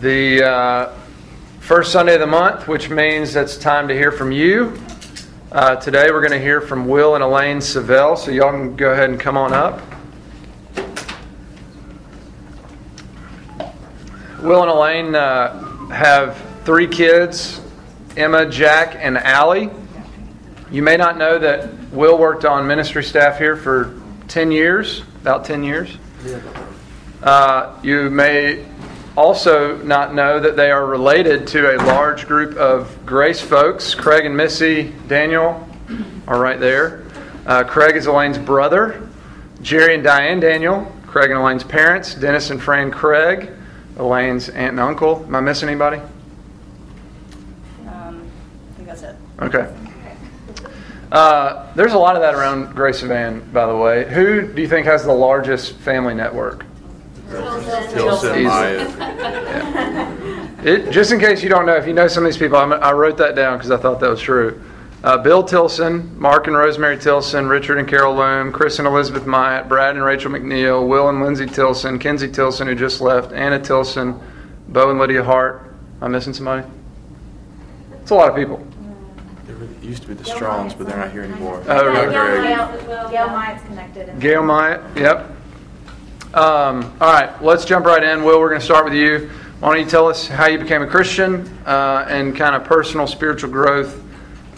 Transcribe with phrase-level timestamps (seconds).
[0.00, 0.92] the uh,
[1.58, 4.80] first Sunday of the month, which means it's time to hear from you.
[5.50, 8.92] Uh, today we're going to hear from Will and Elaine Savell, so y'all can go
[8.92, 9.80] ahead and come on up.
[14.40, 17.60] Will and Elaine uh, have three kids
[18.16, 19.70] Emma, Jack, and Allie.
[20.70, 25.44] You may not know that Will worked on ministry staff here for 10 years, about
[25.44, 25.96] 10 years.
[27.22, 28.64] Uh, you may
[29.18, 33.92] also not know that they are related to a large group of Grace folks.
[33.92, 35.68] Craig and Missy Daniel
[36.28, 37.04] are right there.
[37.44, 39.08] Uh, Craig is Elaine's brother.
[39.60, 42.14] Jerry and Diane Daniel, Craig and Elaine's parents.
[42.14, 43.50] Dennis and Fran Craig,
[43.96, 45.24] Elaine's aunt and uncle.
[45.26, 46.00] Am I missing anybody?
[47.88, 48.30] Um,
[48.70, 49.16] I think that's it.
[49.42, 49.74] Okay.
[51.10, 54.08] Uh, there's a lot of that around Grace Evan, by the way.
[54.08, 56.67] Who do you think has the largest family network?
[57.30, 58.88] Tilson, Maya.
[60.64, 62.72] It, just in case you don't know, if you know some of these people, I'm,
[62.72, 64.60] i wrote that down because I thought that was true.
[65.04, 69.68] Uh, Bill Tilson, Mark and Rosemary Tilson, Richard and Carol Loom, Chris and Elizabeth Myatt,
[69.68, 74.18] Brad and Rachel McNeil, Will and Lindsay Tilson, Kenzie Tilson, who just left, Anna Tilson,
[74.68, 75.72] Bo and Lydia Hart.
[76.00, 76.66] I'm I missing somebody?
[78.02, 78.66] It's a lot of people.
[79.46, 81.62] They used to be the Strongs, but they're not here anymore.
[81.68, 82.06] Oh, Not really?
[82.08, 83.10] Greg.
[83.12, 84.18] Gail Myatt's connected.
[84.18, 85.30] Gail Myatt, yep.
[86.34, 88.22] Um, all right, let's jump right in.
[88.22, 89.30] Will, we're going to start with you.
[89.60, 93.06] Why don't you tell us how you became a Christian uh, and kind of personal
[93.06, 93.98] spiritual growth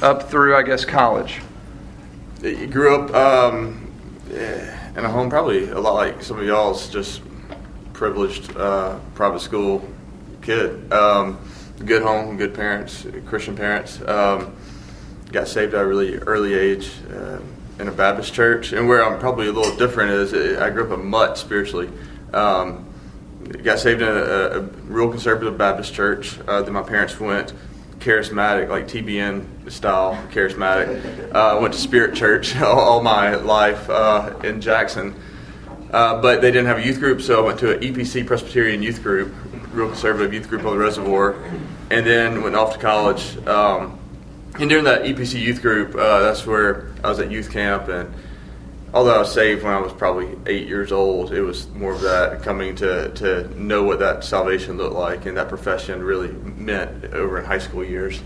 [0.03, 1.41] up through, I guess, college?
[2.43, 3.89] You grew up um,
[4.31, 7.23] in a home probably a lot like some of y'all's, just
[7.93, 9.89] privileged uh, private school
[10.43, 10.93] kid.
[10.93, 11.39] Um,
[11.85, 14.03] good home, good parents, Christian parents.
[14.09, 14.57] Um,
[15.31, 17.39] got saved at a really early age uh,
[17.81, 18.73] in a Baptist church.
[18.73, 21.89] And where I'm probably a little different is uh, I grew up a mutt spiritually.
[22.33, 22.87] Um,
[23.63, 26.39] got saved in a, a real conservative Baptist church.
[26.47, 27.53] Uh, then my parents went
[27.99, 31.35] charismatic, like TBN style charismatic.
[31.35, 35.15] Uh, went to Spirit Church all, all my life uh, in Jackson.
[35.93, 38.81] Uh, but they didn't have a youth group, so I went to an EPC Presbyterian
[38.81, 39.35] youth group,
[39.73, 41.35] real conservative youth group on the reservoir,
[41.91, 43.37] and then went off to college.
[43.47, 44.00] Um,
[44.59, 47.89] and during that EPC youth group, uh, that's where I was at youth camp.
[47.89, 48.13] And
[48.93, 52.01] although I was saved when I was probably eight years old, it was more of
[52.03, 57.05] that coming to, to know what that salvation looked like and that profession really meant
[57.15, 58.21] over in high school years.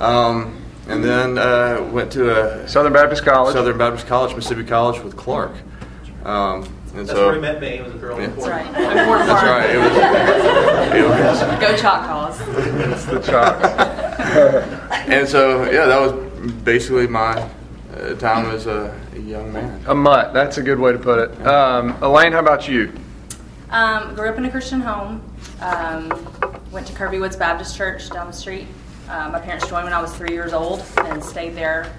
[0.00, 2.30] Um, and then uh, went to
[2.64, 3.54] a Southern Baptist College.
[3.54, 5.52] Southern Baptist College, Mississippi College with Clark.
[6.24, 7.68] Um, and That's so, where he met me.
[7.68, 8.24] It was a girl Yeah.
[8.26, 8.72] in That's right.
[8.72, 9.70] That's right.
[9.70, 10.44] It was.
[10.94, 12.40] It was Go Choctaws.
[12.40, 13.60] It's the chalk.
[15.06, 17.48] and so, yeah, that was basically my
[17.94, 19.82] uh, time as a, a young man.
[19.86, 20.32] a mutt.
[20.32, 21.46] That's a good way to put it.
[21.46, 22.92] Um, Elaine, how about you?
[23.70, 25.22] Um, grew up in a Christian home.
[25.60, 26.10] Um,
[26.70, 28.66] went to Kirby Woods Baptist Church down the street.
[29.08, 31.92] Uh, my parents joined when I was three years old and stayed there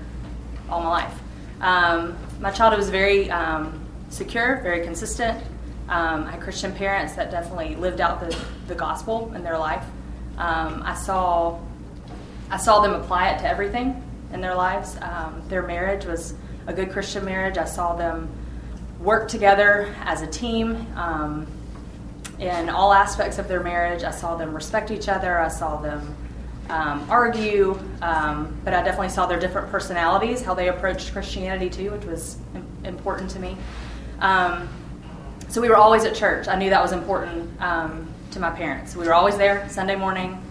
[0.70, 1.20] all my life.
[1.62, 5.42] Um, my childhood was very um, secure, very consistent.
[5.88, 8.38] Um, I had Christian parents that definitely lived out the,
[8.68, 9.84] the gospel in their life.
[10.38, 11.60] Um, I saw
[12.50, 14.01] I saw them apply it to everything
[14.31, 14.97] in their lives.
[15.01, 16.33] Um, their marriage was
[16.67, 17.57] a good Christian marriage.
[17.57, 18.29] I saw them
[19.00, 21.47] work together as a team um,
[22.39, 24.03] in all aspects of their marriage.
[24.03, 25.39] I saw them respect each other.
[25.39, 26.16] I saw them
[26.69, 31.91] um, argue, um, but I definitely saw their different personalities, how they approached Christianity too,
[31.91, 32.38] which was
[32.83, 33.57] important to me.
[34.19, 34.67] Um,
[35.47, 36.47] so we were always at church.
[36.47, 38.95] I knew that was important um, to my parents.
[38.95, 40.41] We were always there Sunday morning.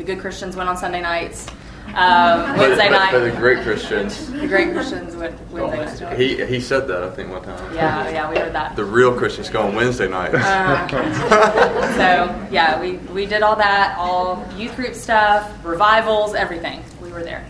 [0.00, 1.46] The good Christians went on Sunday nights.
[1.88, 6.18] Um, Wednesday but, night, but the great Christians, the great Christians went Wednesday night.
[6.18, 7.74] he, he said that, I think, one time.
[7.74, 8.76] Yeah, yeah, we heard that.
[8.76, 10.36] The real Christians go on Wednesday nights.
[10.36, 10.88] Uh,
[11.96, 16.82] so yeah, we, we did all that, all youth group stuff, revivals, everything.
[17.02, 17.46] We were there.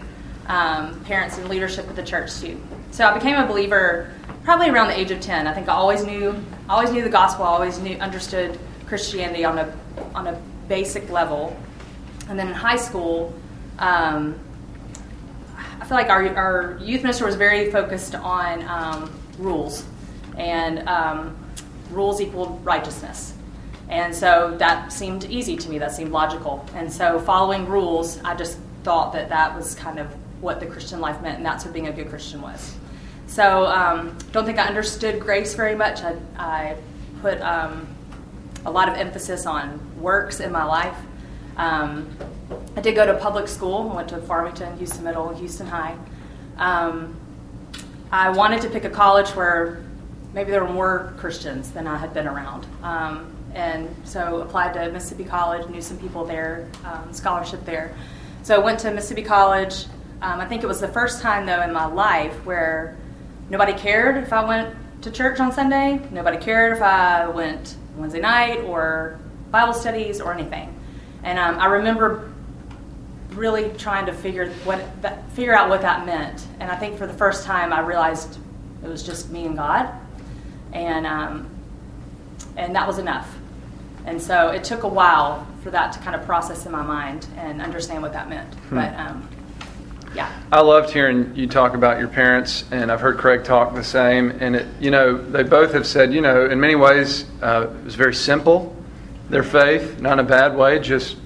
[0.49, 2.61] Um, parents and leadership at the church too.
[2.91, 4.13] So I became a believer
[4.43, 5.47] probably around the age of ten.
[5.47, 6.35] I think I always knew,
[6.69, 7.45] I always knew the gospel.
[7.45, 9.73] I always knew, understood Christianity on a
[10.17, 11.57] on a basic level.
[12.31, 13.35] And then in high school,
[13.81, 14.39] um,
[15.81, 19.85] I feel like our, our youth minister was very focused on um, rules,
[20.39, 21.37] and um,
[21.91, 23.35] rules equaled righteousness.
[23.89, 26.65] And so that seemed easy to me, that seemed logical.
[26.77, 30.07] And so following rules, I just thought that that was kind of
[30.41, 32.77] what the Christian life meant, and that's what being a good Christian was.
[33.27, 36.03] So um, don't think I understood grace very much.
[36.03, 36.77] I, I
[37.23, 37.89] put um,
[38.65, 40.97] a lot of emphasis on works in my life.
[41.61, 42.09] Um,
[42.75, 43.91] I did go to public school.
[43.93, 45.95] I went to Farmington, Houston Middle, Houston High.
[46.57, 47.15] Um,
[48.11, 49.85] I wanted to pick a college where
[50.33, 52.67] maybe there were more Christians than I had been around.
[52.83, 57.95] Um, and so applied to Mississippi College, knew some people there, um, scholarship there.
[58.43, 59.85] So I went to Mississippi College.
[60.23, 62.97] Um, I think it was the first time though in my life where
[63.51, 66.01] nobody cared if I went to church on Sunday.
[66.11, 69.21] Nobody cared if I went Wednesday night or
[69.51, 70.75] Bible studies or anything.
[71.23, 72.33] And um, I remember
[73.31, 76.47] really trying to figure what that, figure out what that meant.
[76.59, 78.39] And I think for the first time I realized
[78.83, 79.93] it was just me and God,
[80.73, 81.49] and um,
[82.57, 83.37] and that was enough.
[84.07, 87.27] And so it took a while for that to kind of process in my mind
[87.37, 88.53] and understand what that meant.
[88.55, 88.75] Hmm.
[88.77, 89.29] But um,
[90.15, 90.33] yeah.
[90.51, 94.31] I loved hearing you talk about your parents, and I've heard Craig talk the same.
[94.41, 97.85] And it, you know, they both have said, you know, in many ways, uh, it
[97.85, 98.75] was very simple.
[99.31, 101.17] Their faith, not in a bad way, just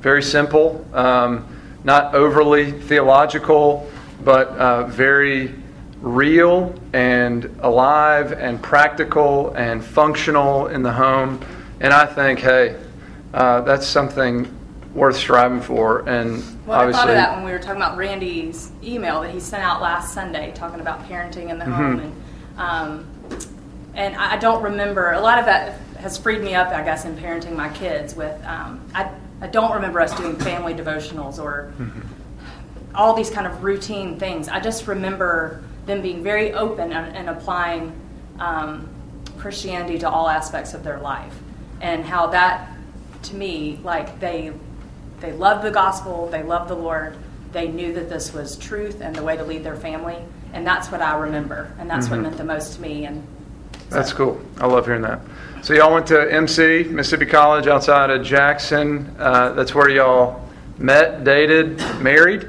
[0.00, 1.46] very simple, um,
[1.84, 3.88] not overly theological,
[4.24, 5.54] but uh, very
[6.00, 11.40] real and alive and practical and functional in the home.
[11.80, 12.76] And I think, hey,
[13.32, 14.52] uh, that's something
[14.92, 16.08] worth striving for.
[16.08, 19.40] And well, I thought of that when we were talking about Randy's email that he
[19.40, 21.72] sent out last Sunday, talking about parenting in the mm-hmm.
[21.72, 22.12] home, and
[22.58, 23.06] um,
[23.94, 27.16] and I don't remember a lot of that has freed me up, I guess, in
[27.16, 28.14] parenting my kids.
[28.14, 29.10] With um, I
[29.40, 32.00] I don't remember us doing family devotionals or mm-hmm.
[32.94, 34.48] all these kind of routine things.
[34.48, 37.98] I just remember them being very open and, and applying
[38.38, 38.88] um,
[39.38, 41.34] Christianity to all aspects of their life,
[41.80, 42.68] and how that
[43.24, 44.52] to me like they
[45.20, 47.16] they loved the gospel, they loved the Lord,
[47.52, 50.18] they knew that this was truth and the way to lead their family,
[50.52, 52.16] and that's what I remember, and that's mm-hmm.
[52.16, 53.06] what meant the most to me.
[53.06, 53.24] And.
[53.92, 54.40] That's cool.
[54.58, 55.20] I love hearing that.
[55.62, 59.14] So y'all went to MC Mississippi College outside of Jackson.
[59.18, 60.48] Uh, that's where y'all
[60.78, 62.48] met, dated, married,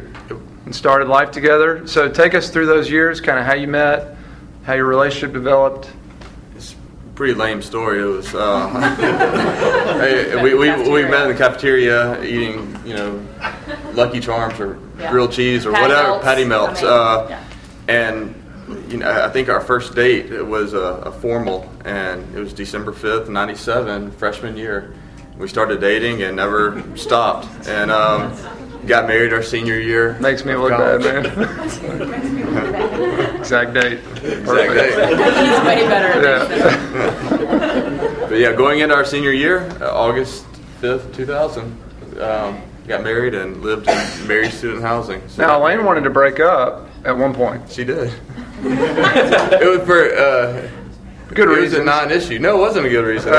[0.65, 1.85] and started life together.
[1.85, 4.15] So take us through those years, kind of how you met,
[4.63, 5.91] how your relationship developed
[6.55, 6.75] It's a
[7.13, 8.01] pretty lame story.
[8.01, 13.23] It was uh, we, we, we met in the cafeteria eating you know
[13.93, 15.11] Lucky Charms or yeah.
[15.11, 16.23] grilled cheese or patty whatever melts.
[16.23, 17.43] patty melts, I mean, uh, yeah.
[17.89, 18.42] and
[18.87, 22.53] you know I think our first date it was a, a formal and it was
[22.53, 24.93] December fifth, ninety seven, freshman year.
[25.37, 28.31] We started dating and never stopped, and um,
[28.85, 30.17] got married our senior year.
[30.19, 31.03] Makes me look college.
[31.03, 33.33] bad, man.
[33.39, 33.99] Exact date.
[34.23, 34.93] Exact date.
[34.93, 36.21] He's way better.
[36.21, 38.17] Yeah.
[38.29, 40.45] but yeah, going into our senior year, uh, August
[40.81, 41.63] 5th, 2000,
[42.21, 45.27] um, got married and lived in married student housing.
[45.29, 47.71] So now, Elaine wanted to break up at one point.
[47.71, 48.13] She did.
[48.63, 50.69] It was for uh,
[51.33, 51.57] good reason.
[51.57, 52.39] It was a non-issue.
[52.39, 53.31] No, it wasn't a good reason.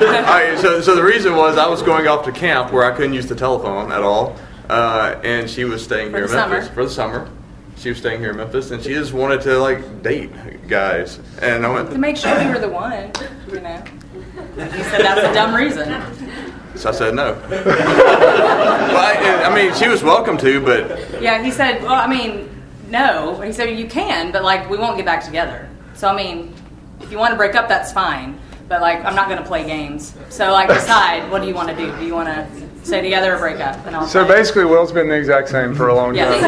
[0.00, 3.14] Oh, so, so the reason was I was going off to camp where I couldn't
[3.14, 4.36] use the telephone at all,
[4.68, 6.74] uh, and she was staying for here in Memphis summer.
[6.74, 7.28] for the summer
[7.78, 10.32] she was staying here in Memphis, and she just wanted to like date
[10.66, 11.20] guys.
[11.40, 13.12] And I went to make sure you were the one,
[13.48, 13.84] you know.
[14.56, 15.86] You said that's a dumb reason.
[16.74, 17.32] So I said no.
[17.50, 22.57] well, I, I, mean, she was welcome to, but yeah, he said, well, I mean,
[22.90, 23.40] no.
[23.40, 25.68] He said you can, but like we won't get back together.
[25.94, 26.54] So I mean,
[27.00, 28.38] if you want to break up, that's fine.
[28.68, 30.14] But like, I'm not going to play games.
[30.28, 31.90] So like, decide what do you want to do?
[31.98, 32.46] Do you want to
[32.84, 33.76] stay together or break up?
[33.86, 36.28] And I'll so basically, Will's been the exact same for a long yeah.
[36.28, 36.40] time.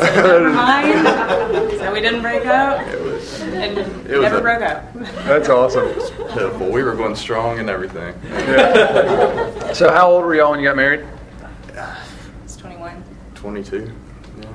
[0.00, 1.78] so never mind.
[1.78, 2.86] So we didn't break up.
[2.88, 3.40] It was.
[3.40, 4.92] And it never a, broke up.
[5.24, 5.88] That's awesome.
[5.88, 6.70] It was pitiful.
[6.70, 8.14] We were going strong and everything.
[8.30, 9.60] Yeah.
[9.72, 11.02] So how old were y'all when you got married?
[13.44, 13.92] It's 21.
[14.36, 14.46] 22.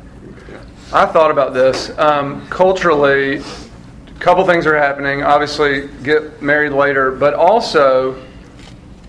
[0.50, 0.62] Yeah.
[0.94, 1.92] I thought about this.
[1.98, 5.24] Um, culturally, a couple things are happening.
[5.24, 8.26] Obviously, get married later, but also,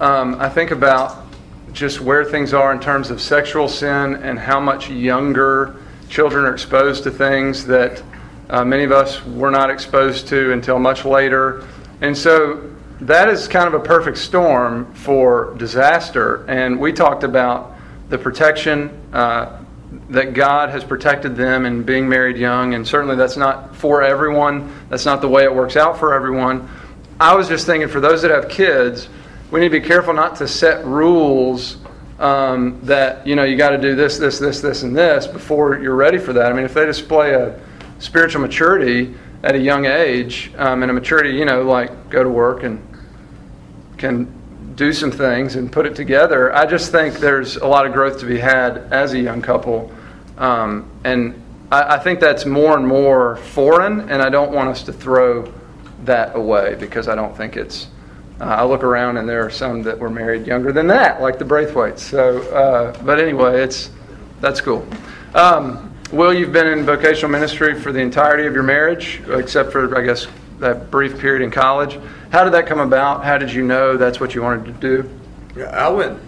[0.00, 1.26] um, I think about
[1.72, 5.76] just where things are in terms of sexual sin and how much younger
[6.08, 8.02] children are exposed to things that
[8.50, 11.64] uh, many of us were not exposed to until much later.
[12.00, 12.68] And so
[13.02, 16.44] that is kind of a perfect storm for disaster.
[16.48, 17.76] And we talked about
[18.08, 19.58] the protection uh,
[20.10, 24.74] that God has protected them in being married young, and certainly that's not for everyone.
[24.90, 26.68] That's not the way it works out for everyone.
[27.20, 29.08] I was just thinking for those that have kids,
[29.50, 31.78] we need to be careful not to set rules
[32.18, 35.78] um, that you know you got to do this, this, this, this, and this before
[35.78, 36.52] you're ready for that.
[36.52, 37.58] I mean, if they display a
[37.98, 42.30] spiritual maturity at a young age um, and a maturity, you know, like go to
[42.30, 42.84] work and
[43.96, 44.32] can
[44.78, 46.54] do some things and put it together.
[46.54, 49.92] I just think there's a lot of growth to be had as a young couple.
[50.38, 51.42] Um, and
[51.72, 55.52] I, I, think that's more and more foreign, and I don't want us to throw
[56.04, 57.88] that away because I don't think it's.
[58.40, 61.40] Uh, I look around and there are some that were married younger than that, like
[61.40, 61.98] the Braithwaites.
[61.98, 63.90] So, uh, but anyway, it's
[64.40, 64.86] that's cool.
[65.34, 69.98] Um, Will, you've been in vocational ministry for the entirety of your marriage, except for
[69.98, 70.28] I guess
[70.60, 71.98] that brief period in college.
[72.30, 73.24] How did that come about?
[73.24, 75.10] How did you know that's what you wanted to do?
[75.56, 76.20] Yeah, I went.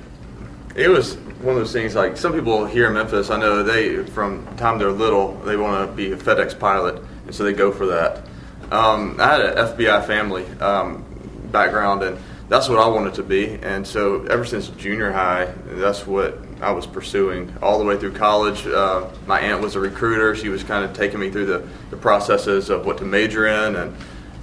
[0.75, 3.29] It was one of those things like some people here in Memphis.
[3.29, 7.03] I know they from the time they're little they want to be a FedEx pilot,
[7.27, 8.25] and so they go for that.
[8.73, 11.05] Um, I had an FBI family um,
[11.53, 13.59] background, and that's what I wanted to be.
[13.63, 18.13] And so ever since junior high, that's what I was pursuing all the way through
[18.13, 18.67] college.
[18.67, 21.97] Uh, my aunt was a recruiter; she was kind of taking me through the, the
[21.99, 23.95] processes of what to major in and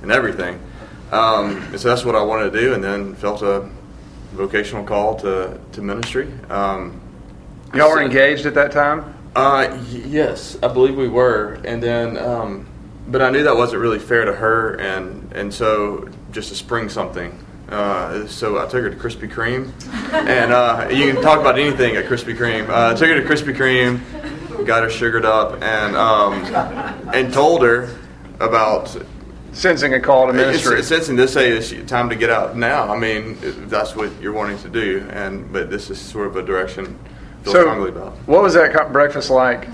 [0.04, 0.60] and everything.
[1.12, 3.70] Um, and so that's what I wanted to do, and then felt a
[4.34, 6.32] vocational call to, to ministry.
[6.50, 7.00] Um,
[7.74, 9.14] Y'all were so- engaged at that time?
[9.36, 12.66] Uh, y- yes, I believe we were, and then, um,
[13.08, 16.90] but I knew that wasn't really fair to her, and and so just to spring
[16.90, 17.38] something.
[17.70, 19.72] Uh, so I took her to Krispy Kreme,
[20.14, 22.68] and uh, you can talk about anything at Krispy Kreme.
[22.70, 26.44] Uh, I took her to Krispy Kreme, got her sugared up, and um,
[27.14, 27.90] and told her
[28.40, 28.96] about
[29.58, 30.78] Sensing a call to ministry.
[30.78, 32.94] it's, it's in this say it's time to get out now.
[32.94, 36.44] I mean, that's what you're wanting to do, and but this is sort of a
[36.44, 38.14] direction I feel so, strongly about.
[38.28, 39.68] what was that breakfast like?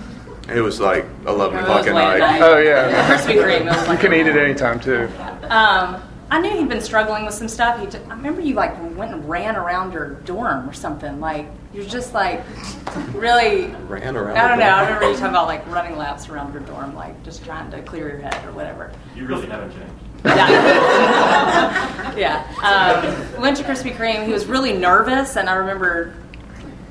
[0.47, 2.41] It was like 11 o'clock at late night.
[2.41, 3.09] Oh, yeah.
[3.09, 3.61] Krispy Kreme.
[3.61, 5.09] It was You can eat it anytime too.
[5.49, 6.02] Um,
[6.33, 7.79] I knew he'd been struggling with some stuff.
[7.79, 11.19] He, t- I remember you like went and ran around your dorm or something.
[11.19, 12.41] Like you're just like
[13.13, 13.67] really.
[13.87, 14.35] Ran around.
[14.35, 14.71] I don't the know.
[14.71, 17.83] I remember you talking about like running laps around your dorm, like just trying to
[17.83, 18.91] clear your head or whatever.
[19.15, 19.93] You really haven't changed.
[20.25, 22.15] Yeah.
[22.17, 23.33] yeah.
[23.35, 24.25] Um, went to Krispy Kreme.
[24.25, 26.15] He was really nervous, and I remember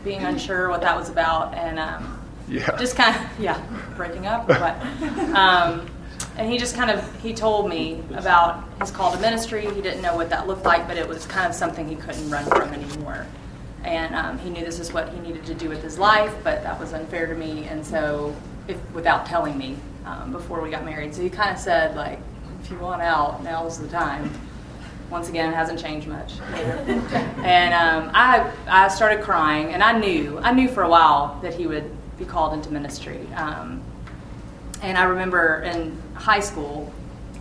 [0.04, 2.76] being unsure what that was about, and um, Yeah.
[2.76, 3.60] just kind of yeah,
[3.96, 4.46] breaking up.
[4.46, 4.80] But
[5.34, 5.88] um,
[6.42, 9.64] and he just kind of he told me about his call to ministry.
[9.72, 12.28] He didn't know what that looked like, but it was kind of something he couldn't
[12.28, 13.28] run from anymore.
[13.84, 16.64] And um, he knew this is what he needed to do with his life, but
[16.64, 17.64] that was unfair to me.
[17.66, 18.34] And so,
[18.66, 22.18] if without telling me um, before we got married, so he kind of said like,
[22.60, 24.28] if you want out, now's the time.
[25.10, 26.40] Once again, it hasn't changed much.
[26.40, 31.54] and um, I, I started crying, and I knew, I knew for a while that
[31.54, 33.28] he would be called into ministry.
[33.36, 33.80] Um,
[34.80, 36.92] and I remember in high school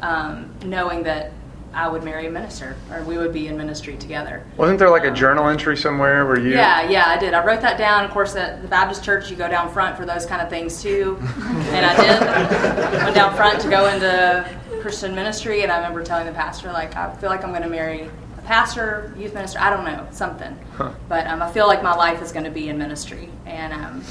[0.02, 1.32] um, knowing that
[1.74, 4.44] I would marry a minister, or we would be in ministry together.
[4.58, 6.52] Wasn't there like a journal entry somewhere where you?
[6.52, 7.34] Yeah, yeah, I did.
[7.34, 8.04] I wrote that down.
[8.04, 10.82] Of course, at the Baptist church, you go down front for those kind of things
[10.84, 13.04] too, and I did.
[13.04, 14.50] Went down front to go into
[14.82, 17.70] Christian ministry, and I remember telling the pastor, like, I feel like I'm going to
[17.70, 19.60] marry a pastor, youth minister.
[19.60, 20.92] I don't know, something, Huh.
[21.08, 24.04] but um, I feel like my life is going to be in ministry, and um,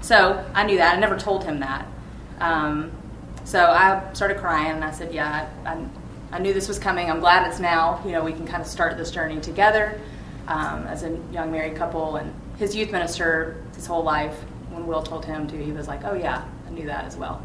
[0.00, 0.96] so I knew that.
[0.96, 1.86] I never told him that.
[2.40, 2.90] Um,
[3.52, 5.86] so I started crying, and I said, "Yeah, I, I,
[6.32, 7.10] I knew this was coming.
[7.10, 8.00] I'm glad it's now.
[8.02, 10.00] You know, we can kind of start this journey together
[10.48, 14.32] um, as a young married couple." And his youth minister, his whole life,
[14.70, 17.42] when Will told him to, he was like, "Oh yeah, I knew that as well."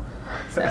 [0.51, 0.61] So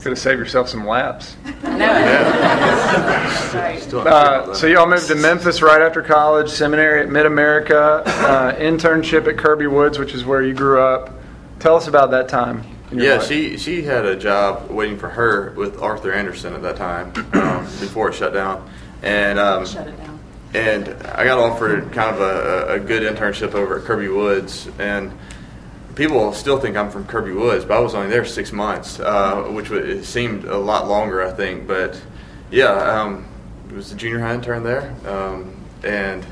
[0.00, 1.36] Could have saved yourself some laps.
[1.44, 2.04] I know it.
[2.06, 3.82] That's right.
[3.82, 8.54] Still Uh, so y'all moved to Memphis right after college, seminary at Mid America, uh,
[8.58, 11.12] internship at Kirby Woods, which is where you grew up.
[11.58, 12.64] Tell us about that time.
[12.92, 13.26] In your Yeah, life.
[13.28, 17.64] she she had a job waiting for her with Arthur Andersen at that time um,
[17.80, 18.68] before it shut down,
[19.02, 20.18] and um, Shut it down.
[20.54, 25.12] and I got offered kind of a, a good internship over at Kirby Woods, and
[25.94, 29.42] people still think I'm from Kirby Woods, but I was only there six months, uh,
[29.50, 31.66] which wa- it seemed a lot longer, I think.
[31.68, 32.00] But
[32.50, 33.26] yeah, um,
[33.68, 35.54] it was a junior high intern there, um,
[35.84, 36.26] and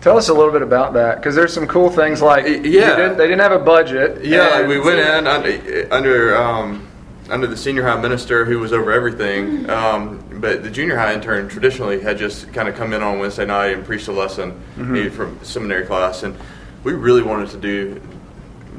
[0.00, 2.96] Tell us a little bit about that, because there's some cool things like yeah.
[2.96, 4.24] didn't- they didn't have a budget.
[4.24, 6.86] Yeah, we went in under under, um,
[7.28, 9.68] under the senior high minister who was over everything.
[9.68, 13.44] Um, but the junior high intern traditionally had just kind of come in on Wednesday
[13.44, 16.34] night and preached a lesson maybe from seminary class, and
[16.82, 18.00] we really wanted to do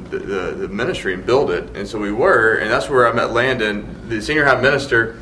[0.10, 3.14] the, the, the ministry and build it, and so we were, and that's where I
[3.14, 4.10] met Landon.
[4.10, 5.18] The senior high minister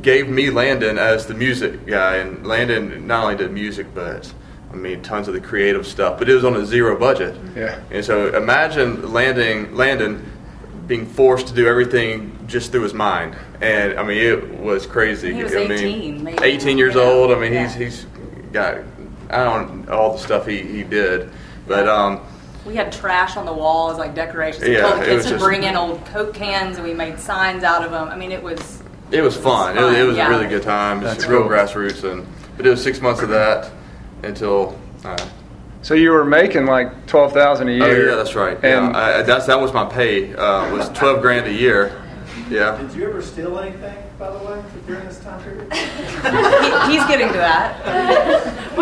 [0.00, 4.32] gave me Landon as the music guy, and Landon not only did music, but
[4.72, 7.36] I mean tons of the creative stuff, but it was on a zero budget.
[7.56, 7.80] Yeah.
[7.90, 10.30] And so imagine landing Landon
[10.86, 15.32] being forced to do everything just through his mind, and I mean it was crazy.
[15.34, 16.38] He was I mean, 18, maybe.
[16.44, 17.02] 18 years Yeah.
[17.02, 17.32] old.
[17.32, 18.06] I mean he's he's
[18.52, 18.78] got
[19.28, 21.30] I don't know all the stuff he, he did,
[21.66, 22.20] but um.
[22.66, 24.64] We had trash on the walls, like decorations.
[24.64, 26.86] We Yeah, told the it kids was to just- bring in old Coke cans, and
[26.86, 28.08] we made signs out of them.
[28.08, 29.76] I mean, it was It was fun.
[29.76, 30.26] It was, fun, it was yeah.
[30.26, 30.98] a really good time.
[30.98, 31.50] It's That's real cool.
[31.50, 33.70] grassroots, and but it was six months of that
[34.22, 34.78] until.
[35.04, 35.16] Uh,
[35.82, 37.84] So you were making like twelve thousand a year.
[37.84, 38.08] oh year.
[38.10, 38.56] yeah, that's right.
[38.62, 40.34] And yeah, I, that's that was my pay.
[40.34, 41.96] Uh, was twelve grand a year.
[42.50, 42.76] Yeah.
[42.76, 45.72] Did you ever steal anything, by the way, during this time period?
[45.72, 47.80] he, he's getting to that.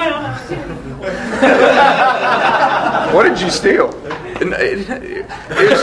[3.15, 3.95] what did you steal?
[4.41, 5.83] And it- it was-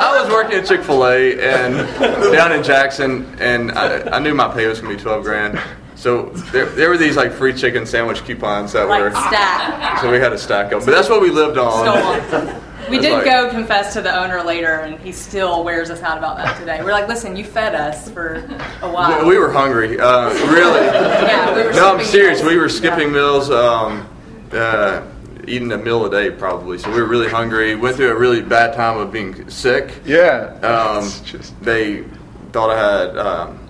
[0.00, 4.18] I was was working at Chick Fil A and down in Jackson, and I, I
[4.18, 5.58] knew my pay was gonna be twelve grand.
[5.98, 9.10] So there, there were these like free chicken sandwich coupons that Like were.
[9.10, 9.98] stack.
[10.00, 11.84] So we had to stack them, but that's what we lived on.
[12.30, 12.62] Stolen.
[12.88, 16.16] We did like- go confess to the owner later, and he still wears us out
[16.16, 16.82] about that today.
[16.82, 18.36] We're like, listen, you fed us for
[18.80, 19.24] a while.
[19.24, 20.86] We, we were hungry, uh, really.
[20.86, 22.38] Yeah, we were no, I'm serious.
[22.40, 22.50] meals.
[22.50, 23.14] We were skipping Yeah.
[23.14, 24.08] meals, um,
[24.52, 25.02] uh,
[25.46, 26.78] eating a meal a day probably.
[26.78, 27.74] So we were really hungry.
[27.74, 30.00] Went through a really bad time of being sick.
[30.06, 30.54] Yeah.
[30.62, 32.04] Um, It's just they
[32.52, 33.67] thought I had um,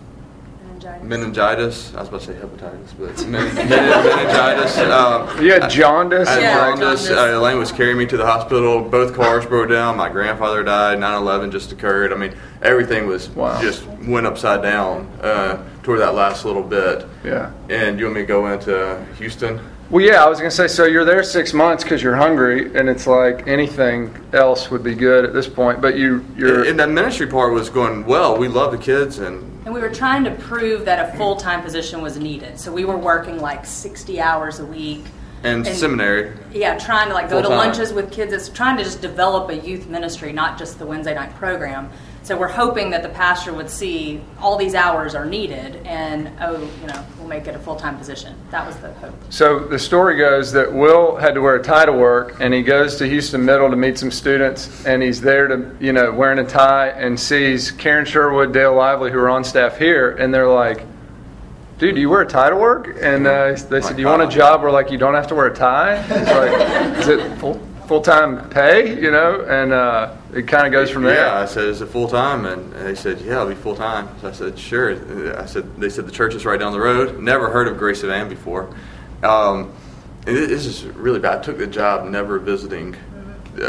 [1.02, 1.92] Meningitis.
[1.92, 1.94] meningitis.
[1.94, 4.78] I was about to say hepatitis, but men- men- meningitis.
[4.78, 6.28] Um, you had jaundice.
[6.28, 7.06] I had Yeah, jaundice.
[7.08, 7.10] jaundice.
[7.10, 8.80] Uh, Elaine was carrying me to the hospital.
[8.82, 9.96] Both cars broke down.
[9.96, 10.98] My grandfather died.
[10.98, 12.12] 9/11 just occurred.
[12.12, 13.60] I mean, everything was Wow.
[13.60, 17.06] just went upside down uh, toward that last little bit.
[17.24, 17.50] Yeah.
[17.68, 19.60] And you want me to go into Houston?
[19.90, 20.68] Well, yeah, I was gonna say.
[20.68, 24.94] So you're there six months because you're hungry, and it's like anything else would be
[24.94, 25.80] good at this point.
[25.80, 28.36] But you, you're And that ministry part was going well.
[28.36, 31.60] We love the kids, and And we were trying to prove that a full time
[31.62, 32.58] position was needed.
[32.58, 35.04] So we were working like 60 hours a week.
[35.44, 36.32] and, And- seminary.
[36.54, 37.58] Yeah, trying to like go to Full-time.
[37.68, 38.32] lunches with kids.
[38.32, 41.90] It's trying to just develop a youth ministry, not just the Wednesday night program.
[42.22, 46.60] So we're hoping that the pastor would see all these hours are needed, and oh,
[46.80, 48.36] you know, we'll make it a full time position.
[48.50, 49.14] That was the hope.
[49.30, 52.62] So the story goes that Will had to wear a tie to work, and he
[52.62, 56.38] goes to Houston Middle to meet some students, and he's there to, you know, wearing
[56.38, 60.48] a tie, and sees Karen Sherwood, Dale Lively, who are on staff here, and they're
[60.48, 60.84] like,
[61.78, 64.22] "Dude, do you wear a tie to work?" And uh, they said, "Do you want
[64.22, 67.38] a job where like you don't have to wear a tie?" It's like, "Is it
[67.38, 71.26] full full time pay?" You know, and uh, it kind of goes from there.
[71.26, 74.08] Yeah, I said, "Is it full time?" And they said, "Yeah, it'll be full time."
[74.20, 74.92] So I said, "Sure."
[75.36, 78.04] I said, "They said the church is right down the road." Never heard of Grace
[78.04, 78.68] Evan before.
[79.22, 79.72] Um,
[80.26, 81.38] and this is really bad.
[81.38, 82.94] I took the job never visiting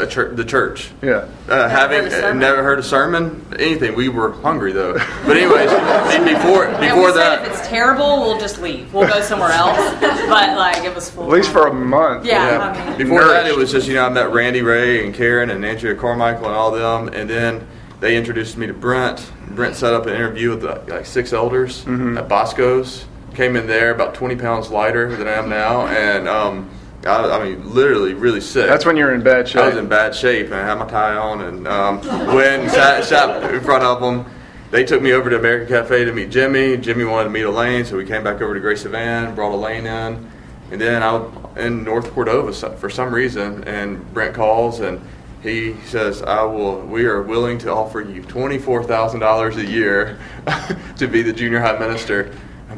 [0.08, 0.90] church, the church.
[1.02, 1.28] Yeah.
[1.48, 3.94] Uh, having heard uh, never heard a sermon, anything.
[3.94, 4.94] We were hungry though.
[5.26, 5.70] But anyways,
[6.24, 8.92] be- before And we before said that, if it's terrible, we'll just leave.
[8.92, 9.76] We'll go somewhere else.
[10.00, 11.24] but like it was full.
[11.24, 12.24] At least for a month.
[12.26, 12.58] Yeah.
[12.76, 15.50] I mean- Before that, it was just you know I met Randy Ray and Karen
[15.50, 17.66] and Andrea Carmichael and all them, and then
[18.00, 19.30] they introduced me to Brent.
[19.50, 23.04] Brent set up an interview with like, like six elders at Bosco's.
[23.34, 26.68] Came in there about 20 pounds lighter than I am now, and um,
[27.06, 28.68] I, I mean literally really sick.
[28.68, 29.62] That's when you're in bad shape.
[29.62, 32.00] I was in bad shape and I had my tie on and um,
[32.34, 34.30] went and sat, sat in front of them.
[34.70, 36.76] They took me over to American Cafe to meet Jimmy.
[36.76, 39.86] Jimmy wanted to meet Elaine, so we came back over to Grace Evan, brought Elaine
[39.86, 40.30] in.
[40.70, 45.00] And then I was in North Cordova for some reason, and Brent calls and
[45.42, 46.80] he says, "I will.
[46.82, 50.18] We are willing to offer you twenty four thousand dollars a year
[50.98, 52.30] to be the junior high minister."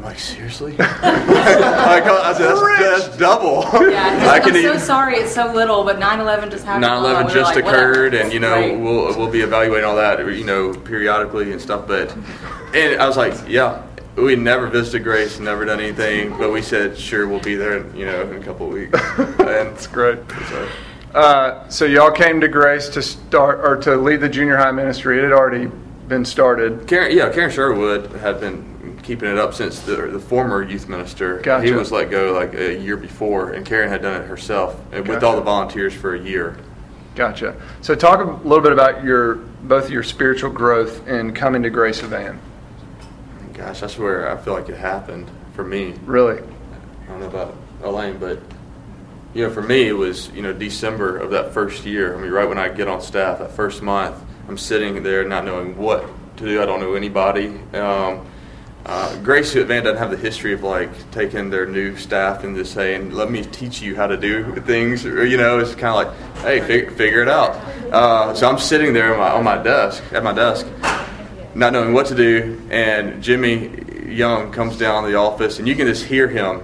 [0.03, 0.75] I'm like, seriously?
[0.79, 3.61] I, call, I said, that's, that's double.
[3.89, 5.15] Yeah, I I'm can so even- sorry.
[5.15, 6.83] It's so little, but 9/11 just happened.
[6.85, 7.91] 9/11 just like, whatever.
[7.91, 8.77] occurred, and you know Right.
[8.77, 11.87] we'll we'll be evaluating all that, you know, periodically and stuff.
[11.87, 12.13] But
[12.75, 13.81] and I was like, yeah,
[14.17, 18.05] we never visited Grace, never done anything, but we said sure we'll be there, you
[18.05, 18.99] know, in a couple of weeks.
[19.17, 20.19] And it's great.
[20.49, 20.69] so,
[21.15, 25.19] Uh, so y'all came to Grace to start or to lead the junior high ministry.
[25.19, 25.71] It had already
[26.09, 26.87] been started.
[26.87, 28.72] Karen, yeah, Karen Sherwood had been
[29.03, 31.39] keeping it up since the the former youth minister.
[31.39, 31.65] Gotcha.
[31.65, 35.07] He was let go like a year before, and Karen had done it herself and
[35.07, 36.57] with all the volunteers for a year.
[37.15, 37.55] Gotcha.
[37.81, 42.01] So talk a little bit about your both your spiritual growth and coming to Grace
[42.01, 42.39] of Ann.
[43.53, 45.93] Gosh, that's where I feel like it happened for me.
[46.05, 46.41] Really.
[46.41, 48.39] I don't know about Elaine, but
[49.33, 52.17] you know, for me, it was you know December of that first year.
[52.17, 54.15] I mean, right when I get on staff, that first month,
[54.47, 56.61] I'm sitting there not knowing what to do.
[56.61, 57.47] I don't know anybody.
[57.73, 58.25] Um,
[58.85, 62.73] uh, Grace Evan doesn't have the history of like taking their new staff and just
[62.73, 66.13] saying, "Let me teach you how to do things." Or, you know, it's kind of
[66.13, 67.51] like, "Hey, fig- figure it out."
[67.93, 70.67] Uh, so I'm sitting there on my, on my desk at my desk,
[71.55, 75.87] not knowing what to do, and Jimmy Young comes down the office, and you can
[75.87, 76.61] just hear him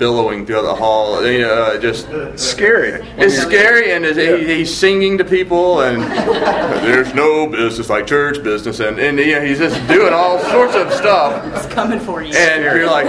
[0.00, 1.24] billowing through the hall.
[1.24, 3.06] You know, uh, just Scary.
[3.18, 6.02] it's scary, and it's- he, he's singing to people, and
[6.84, 10.74] there's no business like church business, and and you know, he's just doing all sorts
[10.74, 11.44] of stuff.
[11.54, 12.34] It's coming for you.
[12.34, 13.06] And you're like,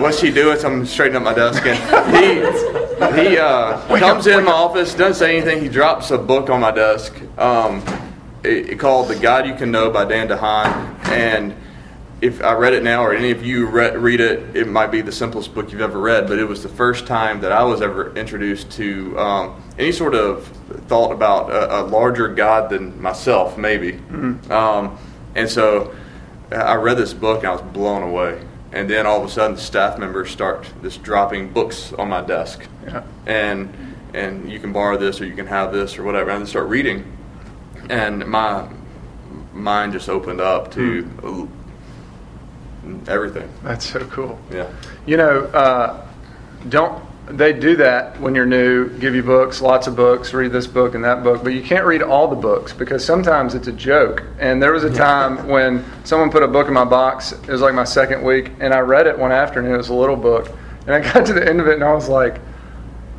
[0.00, 0.58] what's he doing?
[0.58, 1.76] So I'm straightening up my desk, and
[2.16, 5.60] he he uh, comes in my office, doesn't say anything.
[5.60, 7.82] He drops a book on my desk, um,
[8.44, 11.52] it, it called "The God You Can Know" by Dan DeHaan, and
[12.20, 15.00] if I read it now, or any of you re- read it, it might be
[15.02, 16.26] the simplest book you've ever read.
[16.26, 20.14] But it was the first time that I was ever introduced to um, any sort
[20.14, 20.46] of
[20.88, 23.94] thought about a, a larger God than myself, maybe.
[24.50, 24.98] Um,
[25.34, 25.94] and so
[26.50, 28.42] I read this book and I was blown away.
[28.72, 32.66] And then all of a sudden, staff members start just dropping books on my desk,
[32.84, 33.02] Yeah.
[33.26, 33.72] and
[34.14, 36.30] and you can borrow this or you can have this or whatever.
[36.30, 37.04] And I just start reading,
[37.88, 38.68] and my
[39.54, 41.48] mind just opened up to
[43.08, 43.48] everything.
[43.62, 44.38] That's so cool.
[44.50, 44.70] Yeah.
[45.06, 46.06] You know, uh,
[46.68, 48.88] don't they do that when you're new?
[48.98, 51.84] Give you books, lots of books, read this book and that book, but you can't
[51.84, 54.24] read all the books because sometimes it's a joke.
[54.38, 57.32] And there was a time when someone put a book in my box.
[57.32, 59.74] It was like my second week, and I read it one afternoon.
[59.74, 60.50] It was a little book,
[60.86, 62.38] and I got to the end of it, and I was like,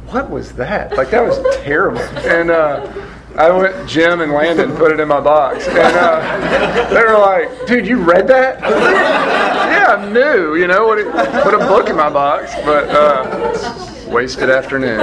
[0.07, 0.97] "What was that?
[0.97, 2.91] Like that was terrible." And uh,
[3.39, 7.65] I went, Jim and Landon put it in my box, and uh, they were like,
[7.65, 10.55] "Dude, you read that?" yeah, I'm new.
[10.55, 10.97] You know, what?
[11.43, 14.99] Put a book in my box, but uh, wasted afternoon.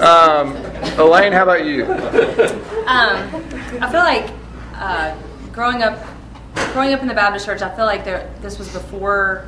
[0.00, 0.54] Um,
[1.00, 1.84] Elaine, how about you?
[2.88, 3.28] Um,
[3.82, 4.30] I feel like
[4.74, 5.16] uh,
[5.50, 5.98] growing up,
[6.72, 9.44] growing up in the Baptist church, I feel like there, this was before.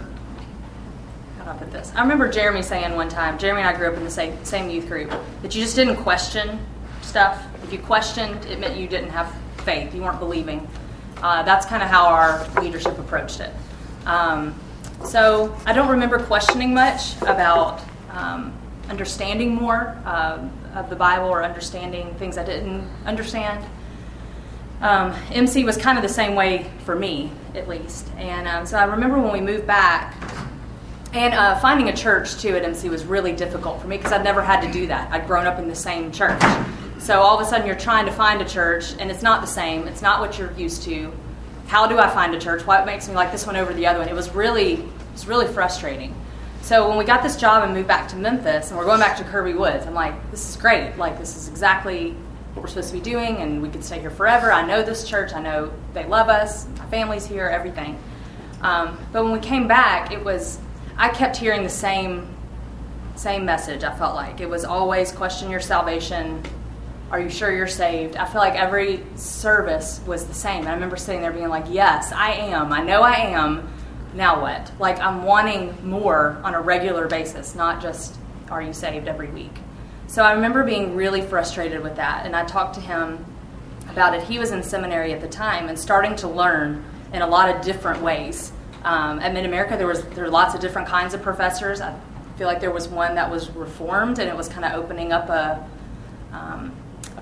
[1.38, 1.92] How do I put this?
[1.94, 3.38] I remember Jeremy saying one time.
[3.38, 5.10] Jeremy and I grew up in the same same youth group
[5.42, 6.58] that you just didn't question
[7.10, 7.44] stuff.
[7.64, 9.92] If you questioned, it meant you didn't have faith.
[9.92, 10.66] You weren't believing.
[11.20, 13.50] Uh, that's kind of how our leadership approached it.
[14.06, 14.54] Um,
[15.04, 18.56] so I don't remember questioning much about um,
[18.88, 23.64] understanding more uh, of the Bible or understanding things I didn't understand.
[24.80, 28.08] Um, MC was kind of the same way for me, at least.
[28.16, 30.16] And um, so I remember when we moved back,
[31.12, 34.22] and uh, finding a church too at MC was really difficult for me because I'd
[34.22, 35.10] never had to do that.
[35.12, 36.40] I'd grown up in the same church.
[37.00, 39.46] So all of a sudden you're trying to find a church, and it's not the
[39.46, 39.88] same.
[39.88, 41.10] It's not what you're used to.
[41.66, 42.66] How do I find a church?
[42.66, 44.08] What makes me like this one over the other one?
[44.08, 46.14] It was really, it was really frustrating.
[46.60, 49.16] So when we got this job and moved back to Memphis, and we're going back
[49.16, 50.98] to Kirby Woods, I'm like, this is great.
[50.98, 52.10] Like this is exactly
[52.52, 54.52] what we're supposed to be doing, and we could stay here forever.
[54.52, 55.32] I know this church.
[55.32, 56.68] I know they love us.
[56.76, 57.46] My family's here.
[57.46, 57.98] Everything.
[58.60, 60.58] Um, but when we came back, it was
[60.98, 62.28] I kept hearing the same
[63.14, 63.84] same message.
[63.84, 66.42] I felt like it was always question your salvation.
[67.10, 68.16] Are you sure you're saved?
[68.16, 70.60] I feel like every service was the same.
[70.60, 72.72] And I remember sitting there being like, Yes, I am.
[72.72, 73.68] I know I am.
[74.14, 74.70] Now what?
[74.78, 78.16] Like I'm wanting more on a regular basis, not just
[78.50, 79.52] are you saved every week.
[80.06, 82.26] So I remember being really frustrated with that.
[82.26, 83.24] And I talked to him
[83.88, 84.22] about it.
[84.24, 87.62] He was in seminary at the time and starting to learn in a lot of
[87.62, 88.52] different ways.
[88.84, 91.80] Um, at Mid America, there was there were lots of different kinds of professors.
[91.80, 91.98] I
[92.38, 95.28] feel like there was one that was reformed, and it was kind of opening up
[95.28, 95.68] a
[96.32, 96.74] um,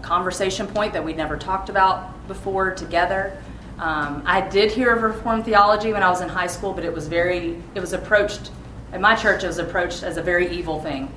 [0.08, 3.36] conversation point that we'd never talked about before together.
[3.78, 6.92] Um, I did hear of Reformed theology when I was in high school, but it
[6.92, 8.50] was very it was approached
[8.94, 9.44] in my church.
[9.44, 11.12] It was approached as a very evil thing,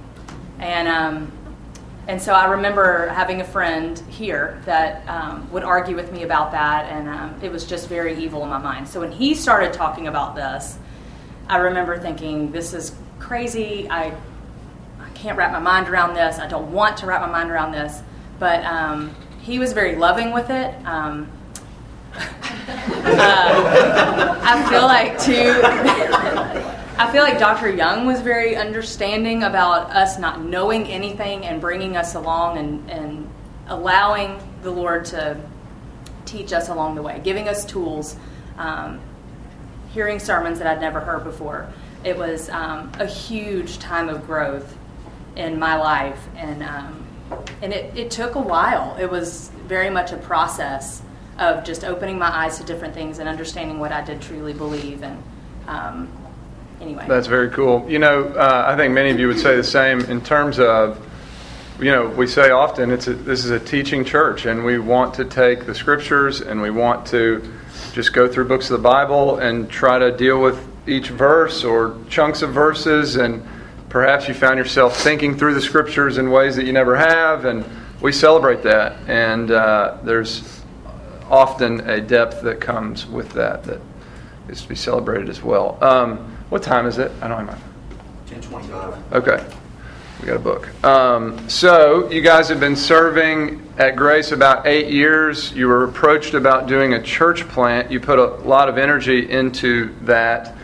[0.60, 1.32] and um,
[2.10, 6.52] and so I remember having a friend here that um, would argue with me about
[6.52, 8.90] that, and um, it was just very evil in my mind.
[8.90, 10.78] So when he started talking about this,
[11.48, 13.90] I remember thinking, "This is crazy.
[13.90, 14.14] I
[15.00, 16.40] I can't wrap my mind around this.
[16.40, 18.04] I don't want to wrap my mind around this."
[18.42, 20.74] But um, he was very loving with it.
[20.84, 21.32] Um,
[22.16, 22.26] uh,
[24.42, 25.62] I feel like too.
[26.98, 27.70] I feel like Dr.
[27.70, 33.30] Young was very understanding about us not knowing anything and bringing us along and, and
[33.68, 35.40] allowing the Lord to
[36.26, 38.16] teach us along the way, giving us tools,
[38.58, 39.00] um,
[39.90, 41.72] hearing sermons that I'd never heard before.
[42.04, 44.76] It was um, a huge time of growth
[45.36, 47.01] in my life, and um,
[47.62, 48.96] and it, it took a while.
[49.00, 51.02] It was very much a process
[51.40, 55.04] of just opening my eyes to different things and understanding what I did truly believe
[55.04, 55.24] and
[55.68, 56.10] um,
[56.82, 57.06] anyway.
[57.08, 57.90] That's very cool.
[57.90, 61.04] You know, uh, I think many of you would say the same in terms of,
[61.80, 65.16] you know, we say often it's a, this is a teaching church, and we want
[65.16, 67.42] to take the scriptures and we want to
[67.94, 71.98] just go through books of the Bible and try to deal with each verse or
[72.10, 73.42] chunks of verses, and
[73.92, 77.66] perhaps you found yourself thinking through the scriptures in ways that you never have, and
[78.00, 78.98] we celebrate that.
[79.08, 80.62] And uh, there's
[81.30, 83.82] often a depth that comes with that that
[84.48, 85.78] is to be celebrated as well.
[85.84, 86.18] Um,
[86.50, 87.12] what time is it?
[87.22, 87.54] I don't have my
[88.34, 89.14] 1025.
[89.14, 89.46] Okay.
[90.22, 90.84] We got a book.
[90.86, 95.52] Um, so, you guys have been serving at Grace about eight years.
[95.52, 97.92] You were approached about doing a church plant.
[97.92, 100.56] You put a lot of energy into that,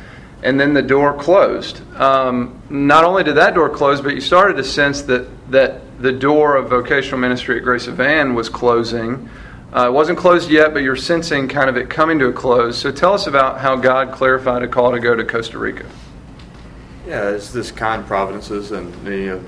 [0.47, 1.81] and then the door closed.
[1.99, 6.13] Um, not only did that door close, but you started to sense that, that the
[6.13, 9.29] door of vocational ministry at Grace Evan was closing.
[9.75, 12.77] Uh, it wasn't closed yet, but you're sensing kind of it coming to a close.
[12.77, 15.85] So, tell us about how God clarified a call to go to Costa Rica.
[17.05, 18.95] Yeah, it's this kind providences and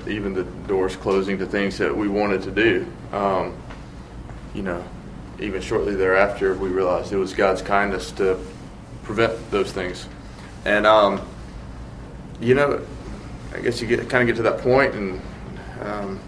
[0.06, 2.86] even the doors closing to things that we wanted to do.
[3.10, 3.56] Um,
[4.54, 4.84] you know,
[5.38, 8.38] even shortly thereafter, we realized it was God's kindness to
[9.02, 10.06] prevent those things.
[10.64, 11.26] And um,
[12.40, 12.84] you know,
[13.54, 15.20] I guess you get kind of get to that point, and
[15.80, 16.18] um,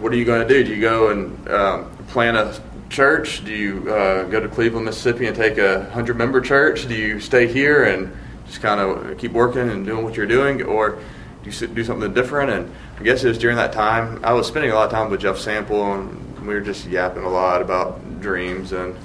[0.00, 0.64] what are you going to do?
[0.64, 3.44] Do you go and um, plant a church?
[3.44, 6.88] Do you uh, go to Cleveland, Mississippi, and take a hundred member church?
[6.88, 8.14] Do you stay here and
[8.46, 10.98] just kind of keep working and doing what you're doing, or
[11.44, 12.50] do you do something different?
[12.50, 15.10] And I guess it was during that time I was spending a lot of time
[15.10, 18.96] with Jeff Sample, and we were just yapping a lot about dreams and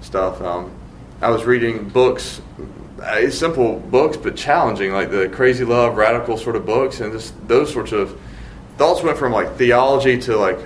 [0.00, 0.40] stuff.
[0.40, 0.72] Um,
[1.22, 2.40] I was reading books,
[3.00, 7.34] uh, simple books, but challenging, like the Crazy Love, Radical sort of books, and just
[7.48, 8.18] those sorts of
[8.76, 10.58] thoughts went from like theology to like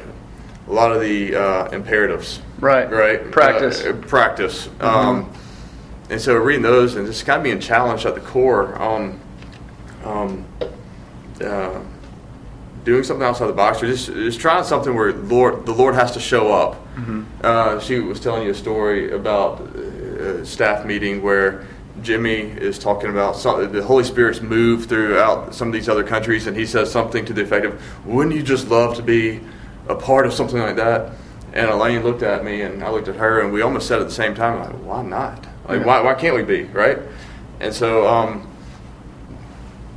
[0.69, 2.41] a lot of the uh, imperatives.
[2.61, 2.91] Right.
[2.91, 3.31] Right.
[3.31, 3.85] Practice.
[3.85, 4.69] Uh, practice.
[4.81, 5.33] Um,
[6.11, 9.21] and so reading those and just kind of being challenged at the core on
[10.05, 10.47] um,
[11.41, 11.81] uh,
[12.85, 16.13] doing something outside the box or just, just trying something where Lord, the Lord has
[16.13, 16.77] to show up.
[17.43, 21.67] Uh, she was telling you a story about uh, a staff meeting where
[22.05, 26.47] Jimmy is talking about some, the Holy Spirit's move throughout some of these other countries,
[26.47, 29.41] and he says something to the effect of, "Wouldn't you just love to be
[29.89, 31.13] a part of something like that?"
[31.55, 34.07] And Elaine looked at me, and I looked at her, and we almost said at
[34.07, 35.45] the same time, "Like, why not?
[35.69, 35.87] Like, Yeah.
[35.87, 36.99] why, why can't we be right?"
[37.61, 38.47] And so um,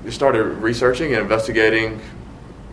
[0.06, 2.00] we started researching and investigating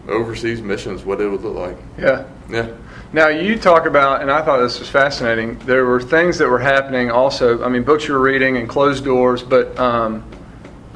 [0.08, 1.76] overseas missions, what it would look like.
[1.98, 2.24] Yeah.
[2.48, 2.66] Yeah.
[3.14, 5.56] Now you talk about, and I thought this was fascinating.
[5.60, 7.12] There were things that were happening.
[7.12, 10.28] Also, I mean, books you were reading and closed doors, but um,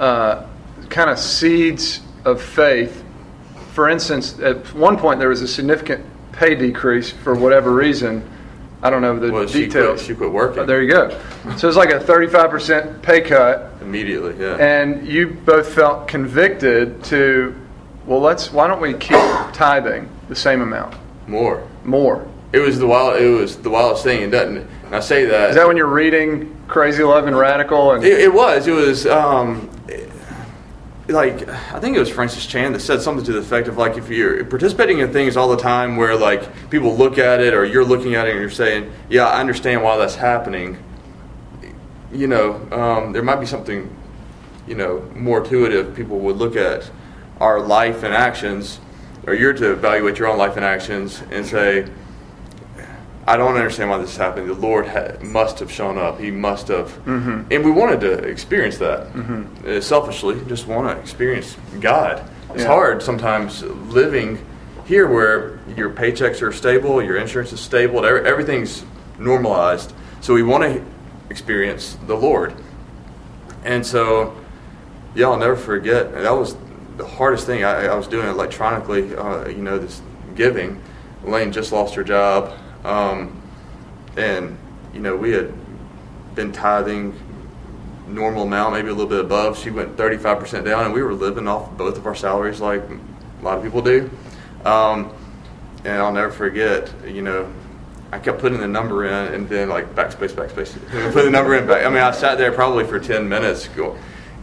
[0.01, 0.45] uh,
[0.89, 3.05] kind of seeds of faith.
[3.73, 8.29] For instance, at one point there was a significant pay decrease for whatever reason.
[8.83, 10.01] I don't know the Well, she details.
[10.01, 11.11] quit, she quit working Oh, there you go.
[11.57, 14.35] So it's like a 35% pay cut, immediately.
[14.41, 14.57] Yeah.
[14.57, 17.55] and you both felt convicted to,
[18.07, 18.53] well, let's.
[18.53, 19.21] Why don't we keep
[19.53, 20.97] tithing the same amount,
[21.29, 21.69] More.
[21.85, 22.27] more?
[22.53, 23.21] It was the wild.
[23.21, 24.57] It was the wildest thing, and doesn't.
[24.57, 25.51] And I say that.
[25.51, 28.67] Is that when you're reading Crazy Love and Radical and It, it was.
[28.67, 29.07] It was.
[29.07, 29.71] Um,
[31.09, 33.97] like I think it was Francis Chan that said something to the effect of like
[33.97, 37.65] if you're participating in things all the time where like people look at it or
[37.65, 40.77] you're looking at it and you're saying, yeah, I understand why that's happening.
[42.13, 43.95] You know, um, there might be something,
[44.67, 46.91] you know, more to it if people would look at
[47.41, 48.81] our life and actions,
[49.29, 51.87] or you're to evaluate your own life and actions and say,
[53.27, 54.47] I don't understand why this is happening.
[54.47, 56.19] The Lord ha- must have shown up.
[56.19, 56.89] He must have.
[57.05, 57.43] Mm-hmm.
[57.53, 59.01] And we wanted to experience that
[59.67, 62.25] uh, selfishly, just want to experience God.
[62.55, 62.69] It's Yeah.
[62.69, 64.39] hard sometimes living
[64.87, 68.83] here where your paychecks are stable, your insurance is stable, everything's
[69.19, 69.93] normalized.
[70.23, 70.83] So we want to
[71.29, 72.55] experience the Lord.
[73.63, 74.35] And so,
[75.15, 76.15] yeah, I'll never forget.
[76.15, 76.57] That was
[76.99, 77.65] the hardest thing.
[77.65, 80.03] I, I was doing electronically, uh, you know, this
[80.35, 80.83] giving.
[81.25, 82.53] Elaine just lost her job.
[82.85, 83.41] Um,
[84.17, 84.59] and,
[84.93, 85.53] you know, we had
[86.35, 87.19] been tithing
[88.09, 89.59] normal amount, maybe a little bit above.
[89.59, 93.45] She went 35% down, and we were living off both of our salaries like a
[93.45, 94.11] lot of people do.
[94.65, 95.13] Um,
[95.85, 97.53] and I'll never forget, you know,
[98.11, 100.73] I kept putting the number in and then like backspace, backspace,
[101.13, 101.85] put the number in back.
[101.85, 103.69] I mean, I sat there probably for 10 minutes,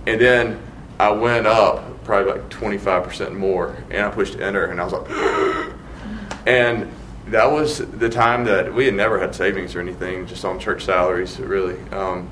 [0.06, 0.62] and then
[0.99, 5.10] I went up probably like 25% more, and I pushed enter, and I was like,
[6.45, 6.91] and
[7.27, 10.86] that was the time that we had never had savings or anything, just on church
[10.86, 11.79] salaries, really.
[11.89, 12.29] Um,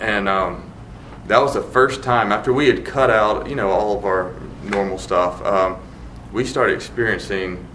[0.00, 0.72] and um,
[1.26, 4.32] that was the first time after we had cut out, you know, all of our
[4.62, 5.44] normal stuff.
[5.44, 5.78] Um,
[6.32, 7.66] we started experiencing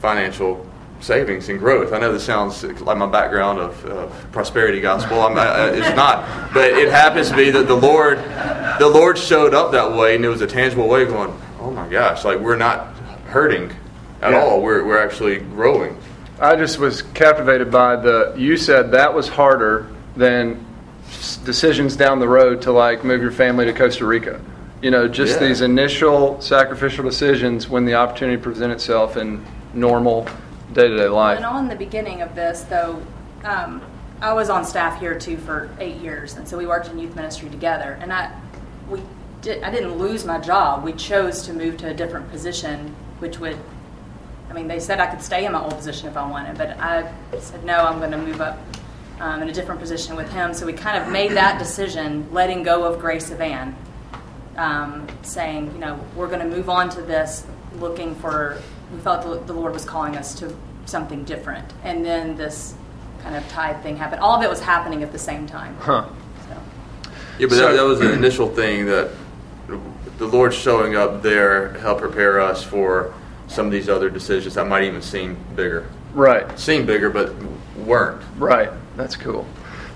[0.00, 0.67] financial
[1.00, 1.92] savings and growth.
[1.92, 5.20] I know this sounds like my background of, prosperity gospel.
[5.20, 8.18] I'm, I, it's not, but it happens to be that the Lord,
[8.78, 11.04] the Lord showed up that way, and it was a tangible way.
[11.04, 12.94] Going, oh my gosh, like we're not
[13.28, 13.70] hurting
[14.22, 14.40] at Yeah.
[14.42, 14.60] all.
[14.62, 15.96] We're we're actually growing.
[16.40, 18.34] I just was captivated by the.
[18.36, 20.64] You said that was harder than
[21.44, 24.40] decisions down the road to like move your family to Costa Rica.
[24.82, 25.48] You know, just Yeah.
[25.48, 30.26] these initial sacrificial decisions when the opportunity presents itself in normal
[30.72, 31.36] day to day life.
[31.36, 33.02] And on the beginning of this, though,
[33.44, 33.82] um,
[34.20, 37.14] I was on staff here too for eight years, and so we worked in youth
[37.14, 37.98] ministry together.
[38.00, 38.32] And I,
[38.88, 39.00] we
[39.42, 40.84] did, I didn't lose my job.
[40.84, 43.56] We chose to move to a different position, which would,
[44.50, 46.70] I mean, they said I could stay in my old position if I wanted, but
[46.80, 47.78] I said no.
[47.78, 48.58] I'm going to move up
[49.20, 50.54] um, in a different position with him.
[50.54, 53.76] So we kind of made that decision, letting go of Grace Evan,
[54.56, 58.60] um, saying, you know, we're going to move on to this, looking for,
[58.92, 60.54] we felt the, the Lord was calling us to
[60.86, 61.70] something different.
[61.82, 62.74] And then this
[63.22, 64.20] kind of tide thing happened.
[64.22, 65.76] All of it was happening at the same time.
[65.80, 66.06] Huh.
[66.48, 66.56] So,
[67.38, 69.10] Yeah, but So- that, that was the initial thing that
[70.18, 73.14] the Lord showing up there helped prepare us for
[73.46, 75.86] some of these other decisions that might even seem bigger.
[76.14, 76.58] Right.
[76.58, 77.32] Seem bigger, but
[77.76, 78.22] weren't.
[78.36, 78.70] Right.
[78.96, 79.46] That's cool.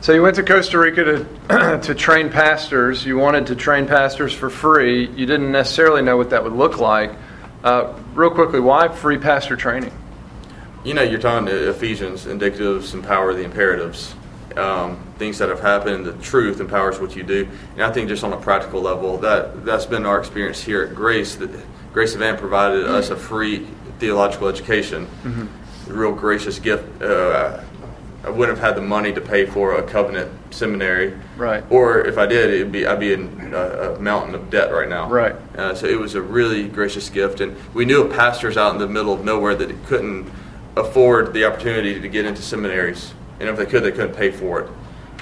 [0.01, 1.05] So you went to Costa Rica
[1.49, 3.05] to to train pastors.
[3.05, 5.07] You wanted to train pastors for free.
[5.11, 7.13] You didn't necessarily know what that would look like.
[7.63, 9.93] Uh, real quickly, why free pastor training?
[10.85, 14.15] you know, you're talking to Ephesians, indicatives empower the imperatives.
[14.57, 17.49] Um, things that have happened, the truth empowers what you do.
[17.75, 20.95] And I think just on a practical level, that that's been our experience here at
[20.95, 21.37] Grace.
[21.37, 21.51] That
[21.93, 23.67] Grace Evan provided us a free
[23.99, 25.07] theological education,
[25.89, 27.01] a real gracious gift.
[27.01, 27.61] Uh,
[28.25, 31.65] I wouldn't have had the money to pay for a covenant seminary, Right.
[31.71, 34.89] Or if I did, it'd be I'd be in a, a mountain of debt right
[34.89, 35.35] now, Right.
[35.59, 38.79] uh, so it was a really gracious gift, and we knew of pastors out in
[38.79, 40.31] the middle of nowhere that couldn't
[40.77, 44.61] afford the opportunity to get into seminaries, and if they could, they couldn't pay for
[44.61, 44.71] it.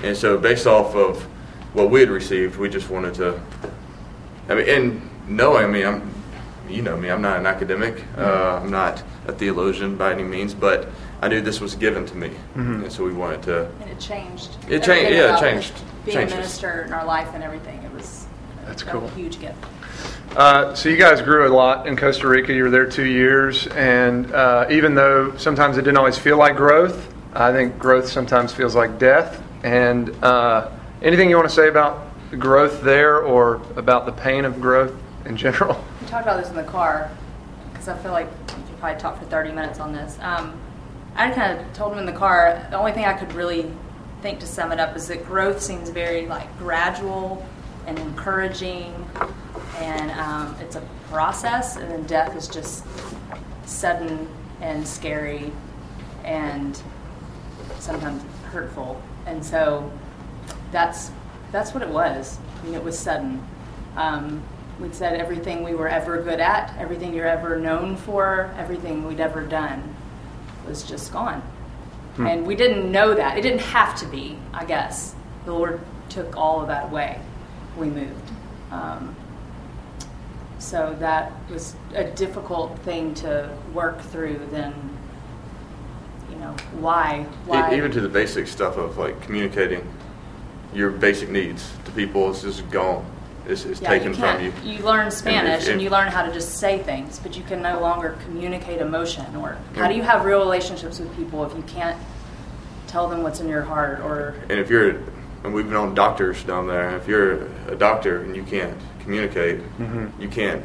[0.03, 1.23] And so, based off of
[1.73, 3.41] what we had received, we just wanted to.
[4.49, 6.15] I mean, and knowing, I mean, I'm,
[6.69, 10.53] you know me, I'm not an academic, uh, I'm not a theologian by any means,
[10.55, 10.89] but
[11.23, 13.67] I knew this was given to me, and so we wanted to.
[13.83, 14.51] And it changed.
[14.69, 15.73] It changed- yeah, it changed.
[16.07, 16.33] Being Changes.
[16.33, 18.27] a minister in our life and everything, it was
[18.67, 19.07] That's a cool.
[19.09, 19.63] huge gift.
[20.35, 22.55] Uh, so you guys grew a lot in Costa Rica.
[22.55, 26.57] You were there two years, and uh, even though sometimes it didn't always feel like
[26.57, 29.43] growth, I think growth sometimes feels like death.
[29.63, 30.71] And uh,
[31.03, 32.07] anything you want to say about
[32.39, 34.95] growth there, or about the pain of growth
[35.27, 35.85] in general?
[36.01, 37.11] We talked about this in the car
[37.73, 40.17] because I feel like we could probably talk for 30 minutes on this.
[40.23, 40.59] Um,
[41.21, 43.71] I kind of told him in the car the only thing I could really
[44.23, 47.47] think to sum it up is that growth seems very like gradual
[47.87, 48.95] and encouraging,
[49.77, 52.87] and um, it's a process, and then death is just
[53.67, 54.27] sudden
[54.63, 55.53] and scary
[56.25, 56.83] and
[57.81, 59.03] sometimes hurtful.
[59.27, 59.93] And so
[60.73, 61.11] that's
[61.53, 62.39] that's what it was.
[62.61, 63.47] I mean, it was sudden.
[63.95, 64.43] Um,
[64.79, 69.21] we'd said everything we were ever good at, everything you're ever known for, everything we'd
[69.21, 69.97] ever done
[70.71, 71.43] was just gone.
[72.19, 73.39] And we didn't know that.
[73.39, 75.15] It didn't have to be, I guess.
[75.45, 77.19] The Lord took all of that away.
[77.77, 78.31] We moved.
[78.71, 79.17] Um,
[80.59, 84.41] so that was a difficult thing to work through.
[84.51, 84.75] Then,
[86.31, 87.27] you know, why?
[87.47, 87.75] Why?
[87.75, 89.87] Even to the basic stuff of like communicating
[90.75, 93.05] your basic needs to people is just gone.
[93.47, 94.53] It's, it's Yeah, taken you from you.
[94.53, 97.43] can't- You learn Spanish and, if- you learn how to just say things, but you
[97.43, 99.25] can no longer communicate emotion.
[99.37, 101.97] Or how do you have real relationships with people if you can't
[102.87, 104.01] tell them what's in your heart?
[104.01, 104.97] Or And if you're,
[105.45, 109.61] and we've known doctors down there, if you're a doctor and you can't communicate,
[110.19, 110.63] you can't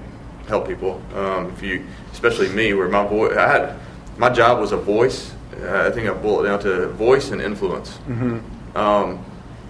[0.48, 1.02] help people.
[1.16, 3.76] Um, if you, especially me, where my voice, I had,
[4.18, 5.34] my job was a voice.
[5.64, 7.98] Uh, I think I boiled it down to voice and influence.
[8.76, 9.24] Um,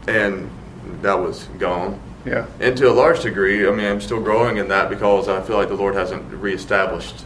[0.07, 0.49] and
[1.01, 1.99] that was gone.
[2.25, 2.45] Yeah.
[2.59, 5.57] And to a large degree, I mean, I'm still growing in that because I feel
[5.57, 7.23] like the Lord hasn't reestablished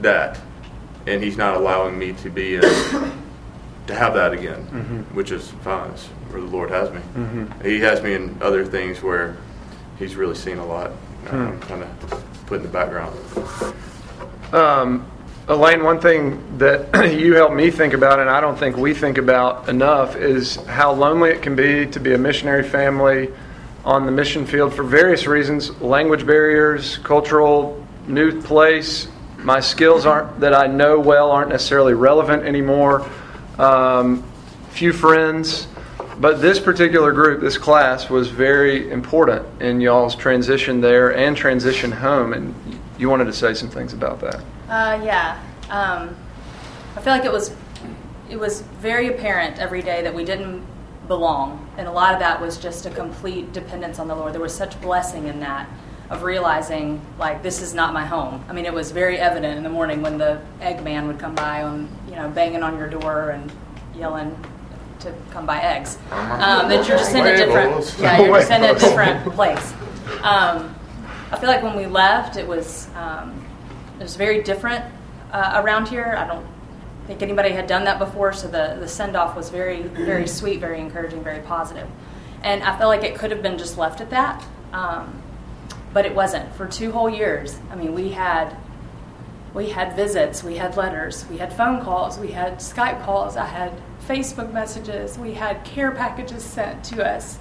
[0.00, 0.40] that,
[1.06, 5.90] and He's not allowing me to be in, to have that again, which is fine.
[5.90, 7.00] It's where the Lord has me.
[7.62, 9.36] He has me in other things where
[9.98, 10.92] He's really seen a lot,
[11.30, 13.16] um, kind of put in the background.
[14.52, 15.10] Um,
[15.48, 19.18] Elaine, one thing that you helped me think about, and I don't think we think
[19.18, 23.30] about enough, is how lonely it can be to be a missionary family
[23.88, 29.08] on the mission field for various reasons language barriers, cultural, new place.
[29.38, 33.08] My skills aren't that I know well aren't necessarily relevant anymore.
[33.58, 34.22] Um,
[34.68, 35.68] few friends.
[36.20, 41.90] But this particular group, this class, was very important in y'all's transition there and transition
[41.90, 42.34] home.
[42.34, 42.54] And
[42.98, 44.40] you wanted to say some things about that.
[44.68, 45.42] Uh, yeah.
[45.70, 46.14] Um,
[46.94, 47.54] I feel like it was
[48.28, 50.66] it was very apparent every day that we didn't
[51.06, 54.34] belong, and a lot of that was just a complete dependence on the Lord.
[54.34, 55.68] There was such blessing in that
[56.10, 58.44] of realizing like this is not my home.
[58.48, 61.34] I mean, it was very evident in the morning when the egg man would come
[61.34, 63.50] by on you know banging on your door and
[63.94, 64.36] yelling
[65.00, 65.96] to come buy eggs.
[66.10, 69.72] Um, that you're just in a different yeah you're just in a different place.
[70.22, 70.74] Um,
[71.30, 73.44] I feel like when we left, it was um,
[74.00, 74.84] it was very different
[75.30, 76.16] uh, around here.
[76.18, 76.46] I don't
[77.08, 80.60] think anybody had done that before, so the the send off was very very sweet,
[80.60, 81.88] very encouraging, very positive.
[82.42, 85.20] And I felt like it could have been just left at that, um,
[85.92, 86.54] but it wasn't.
[86.54, 88.54] For two whole years, I mean, we had
[89.54, 93.46] we had visits, we had letters, we had phone calls, we had Skype calls, I
[93.46, 93.72] had
[94.06, 97.38] Facebook messages, we had care packages sent to us.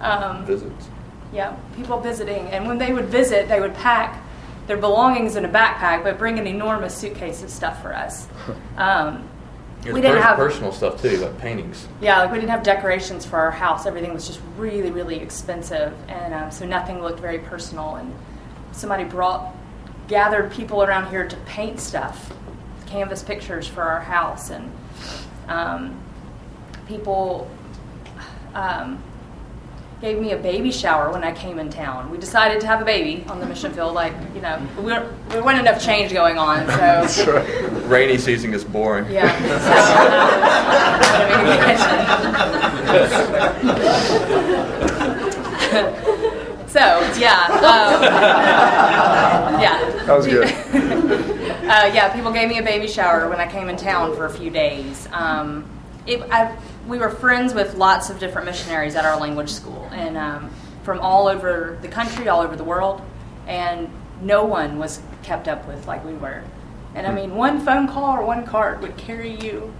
[0.00, 0.88] Um, Visits.
[1.32, 4.22] yeah, people visiting, and when they would visit, they would pack
[4.68, 8.28] their belongings in a backpack, but bring an enormous suitcase of stuff for us.
[8.76, 9.28] Um,
[9.84, 11.88] we didn't have personal stuff too, like paintings.
[12.00, 13.86] yeah, like we didn't have decorations for our house.
[13.86, 17.96] Everything was just really, really expensive, and um, so nothing looked very personal.
[17.96, 18.14] And
[18.72, 19.54] somebody brought,
[20.06, 22.32] gathered people around here to paint stuff,
[22.86, 24.70] canvas pictures for our house, and
[25.48, 26.00] um,
[26.86, 27.50] people.
[28.54, 29.02] Um,
[30.00, 32.10] gave me a baby shower when I came in town.
[32.10, 33.94] We decided to have a baby on the mission field.
[33.94, 36.68] Like, you know, we, were, there wasn't enough change going on.
[37.08, 37.42] So,
[37.86, 39.10] Rainy season is boring.
[39.10, 39.34] yeah.
[46.68, 46.80] So,
[47.18, 47.46] yeah.
[47.46, 48.02] Um,
[49.60, 50.04] yeah.
[50.04, 50.44] That was good.
[51.64, 54.30] uh, yeah, people gave me a baby shower when I came in town for a
[54.30, 55.08] few days.
[55.12, 55.64] Um,
[56.06, 56.54] it, I,
[56.88, 60.50] we were friends with lots of different missionaries at our language school, and um,
[60.82, 63.02] from all over the country, all over the world,
[63.46, 63.88] and
[64.22, 66.42] no one was kept up with like we were.
[66.94, 69.72] And I mean, one phone call or one card would carry you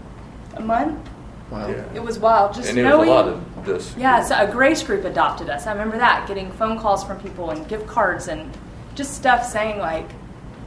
[0.54, 1.08] a month.
[1.50, 1.68] Wow.
[1.68, 1.84] Yeah.
[1.94, 2.54] It was wild.
[2.54, 3.08] Just And it was knowing.
[3.08, 3.94] a lot of this.
[3.96, 5.66] Yeah, so a grace group adopted us.
[5.66, 8.54] I remember that, getting phone calls from people and gift cards and
[8.94, 10.08] just stuff saying like,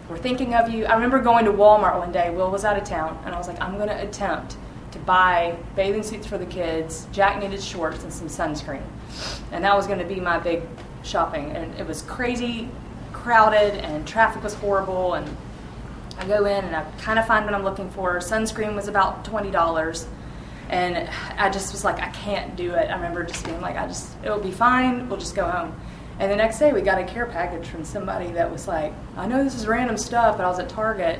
[0.10, 2.32] "We're thinking of you." I remember going to Walmart one day.
[2.32, 4.58] Will was out of town, and I was like, "I'm going to attempt
[4.92, 8.84] to buy bathing suits for the kids, Jack needed shorts, and some sunscreen,"
[9.52, 10.64] and that was going to be my big
[11.04, 11.52] shopping.
[11.52, 12.70] And it was crazy,
[13.14, 15.16] crowded, and traffic was horrible.
[15.16, 15.38] And
[16.18, 18.18] I go in and I kind of find what I'm looking for.
[18.20, 20.08] Sunscreen was about twenty dollars.
[20.70, 22.90] And I just was like, I can't do it.
[22.90, 25.10] I remember just being like, I just, it'll be fine.
[25.10, 25.78] We'll just go home.
[26.18, 29.28] And the next day, we got a care package from somebody that was like, I
[29.28, 31.20] know this is random stuff, but I was at Target,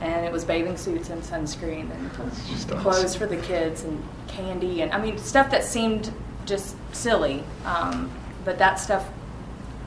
[0.00, 3.20] and it was bathing suits and sunscreen and just clothes awesome.
[3.20, 6.12] for the kids and candy and I mean stuff that seemed
[6.46, 7.44] just silly.
[7.64, 8.10] Um,
[8.44, 9.08] but that stuff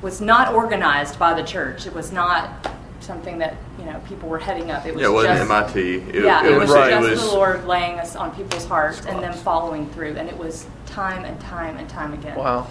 [0.01, 1.87] was not organized by the church.
[1.87, 4.85] It was not something that you know people were heading up.
[4.85, 5.95] It was Yeah, it wasn't just, MIT.
[6.17, 6.91] It, yeah, it, was, Right.
[6.91, 10.29] just it was the Lord laying us on people's hearts and them following through, and
[10.29, 12.37] it was time and time and time again.
[12.37, 12.67] Wow.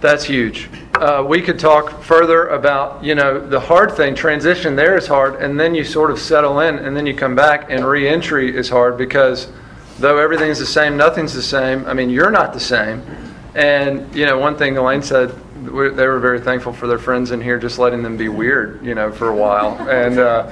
[0.00, 0.68] That's huge.
[0.94, 4.14] Uh, we could talk further about, you know, the hard thing.
[4.14, 7.34] Transition there is hard, and then you sort of settle in, and then you come
[7.34, 9.48] back, and reentry is hard because
[9.98, 11.84] though everything's the same, nothing's the same.
[11.84, 13.02] I mean, you're not the same.
[13.54, 15.34] And, you know, one thing Elaine said,
[15.64, 18.94] they were very thankful for their friends in here just letting them be weird, you
[18.94, 19.76] know, for a while.
[19.90, 20.50] And uh,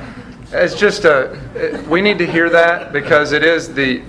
[0.53, 4.03] it's just a, we need to hear that because it is the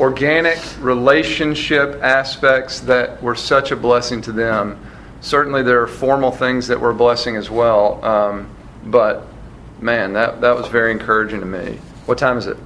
[0.00, 4.80] organic relationship aspects that were such a blessing to them.
[5.20, 8.02] Certainly, there are formal things that were a blessing as well.
[8.04, 8.50] Um,
[8.84, 9.26] but
[9.80, 11.78] man, that, that was very encouraging to me.
[12.06, 12.56] What time is it?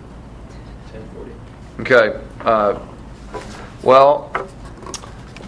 [0.93, 1.81] 10:40.
[1.81, 2.21] Okay.
[2.41, 2.79] Uh,
[3.83, 4.31] well,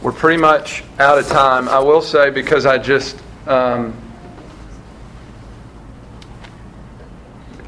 [0.03, 1.68] we're pretty much out of time.
[1.68, 3.22] I will say because I just.
[3.47, 3.97] Um,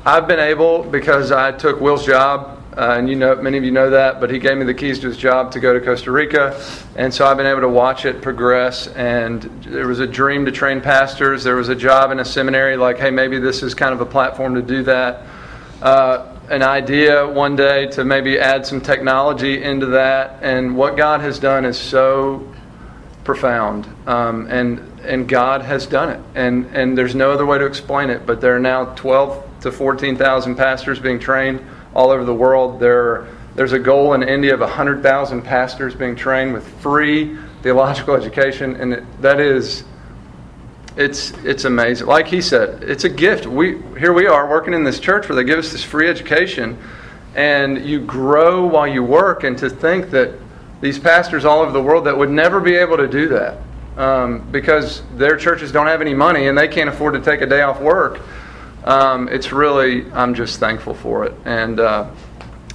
[0.04, 3.72] I've been able because I took Will's job, uh, and you know many of you
[3.72, 6.12] know that, but he gave me the keys to his job to go to Costa
[6.12, 6.62] Rica,
[6.94, 8.86] and so I've been able to watch it progress.
[8.86, 11.42] And there was a dream to train pastors.
[11.42, 14.06] There was a job in a seminary, like, hey, maybe this is kind of a
[14.06, 15.24] platform to do that.
[15.82, 21.20] Uh, an idea one day to maybe add some technology into that, and what God
[21.20, 22.46] has done is so
[23.24, 27.66] profound, um, and and God has done it, and and there's no other way to
[27.66, 28.24] explain it.
[28.24, 31.60] But there are now 12 to 14,000 pastors being trained
[31.94, 32.80] all over the world.
[32.80, 38.76] There, there's a goal in India of 100,000 pastors being trained with free theological education,
[38.76, 39.84] and it, that is.
[40.96, 42.08] It's it's amazing.
[42.08, 43.46] Like he said, it's a gift.
[43.46, 46.76] We here we are working in this church where they give us this free education,
[47.36, 49.44] and you grow while you work.
[49.44, 50.32] And to think that
[50.80, 53.58] these pastors all over the world that would never be able to do that
[53.96, 57.46] um, because their churches don't have any money and they can't afford to take a
[57.46, 58.20] day off work.
[58.88, 61.34] Um, it's really I'm just thankful for it.
[61.44, 62.10] And uh,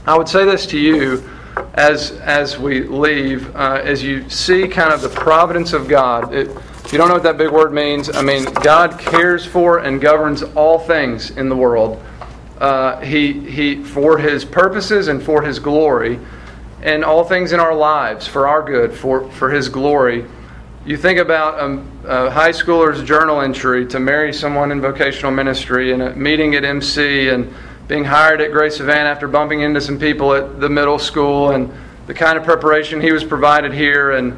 [0.05, 1.27] I would say this to you
[1.73, 6.31] as as we leave, uh, as you see kind of the providence of God.
[6.31, 6.49] It,
[6.85, 9.99] if you don't know what that big word means, I mean God cares for and
[9.99, 11.99] governs all things in the world.
[12.59, 16.19] Uh, he he for His purposes and for His glory,
[16.83, 20.25] and all things in our lives for our good, for for His glory.
[20.85, 25.93] You think about a, a high schooler's journal entry to marry someone in vocational ministry
[25.93, 27.53] and a meeting at MC and
[27.87, 31.71] being hired at Grace Savannah after bumping into some people at the middle school and
[32.07, 34.35] the kind of preparation he was provided here and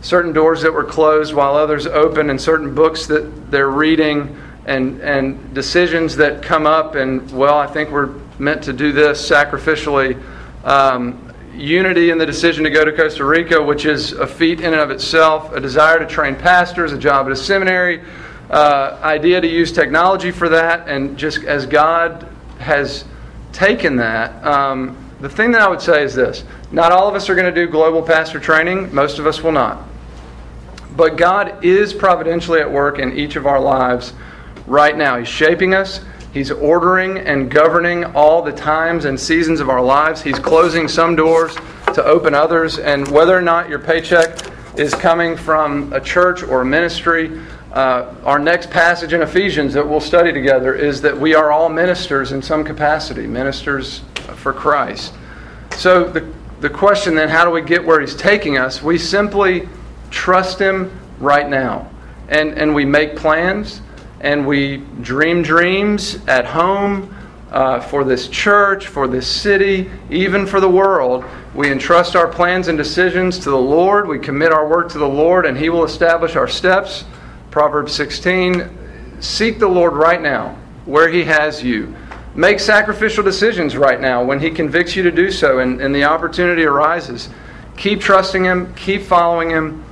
[0.00, 5.00] certain doors that were closed while others open and certain books that they're reading and,
[5.00, 10.22] and decisions that come up and well I think we're meant to do this sacrificially.
[10.62, 11.27] Um,
[11.58, 14.80] unity in the decision to go to Costa Rica, which is a feat in and
[14.80, 18.02] of itself, a desire to train pastors, a job at a seminary,
[18.50, 22.28] uh, idea to use technology for that, and just as God
[22.58, 23.04] has
[23.52, 27.28] taken that, um, the thing that I would say is this not all of us
[27.28, 29.82] are going to do global pastor training, most of us will not.
[30.96, 34.12] But God is providentially at work in each of our lives
[34.66, 35.18] right now.
[35.18, 36.00] He's shaping us.
[36.32, 40.22] He's ordering and governing all the times and seasons of our lives.
[40.22, 41.54] He's closing some doors
[41.94, 42.78] to open others.
[42.78, 44.38] And whether or not your paycheck
[44.78, 47.40] is coming from a church or a ministry.
[47.72, 51.68] Uh, our next passage in Ephesians that we'll study together is that we are all
[51.68, 54.02] ministers in some capacity, ministers
[54.36, 55.14] for Christ.
[55.76, 58.82] So the, the question then, how do we get where He's taking us?
[58.82, 59.68] We simply
[60.10, 61.90] trust Him right now.
[62.28, 63.80] And, and we make plans
[64.20, 67.14] and we dream dreams at home
[67.50, 71.24] uh, for this church, for this city, even for the world.
[71.54, 74.06] We entrust our plans and decisions to the Lord.
[74.06, 77.04] We commit our work to the Lord, and He will establish our steps.
[77.50, 78.76] Proverbs 16
[79.20, 81.94] Seek the Lord right now, where He has you.
[82.34, 86.04] Make sacrificial decisions right now when He convicts you to do so and, and the
[86.04, 87.28] opportunity arises.
[87.76, 89.84] Keep trusting Him, keep following Him,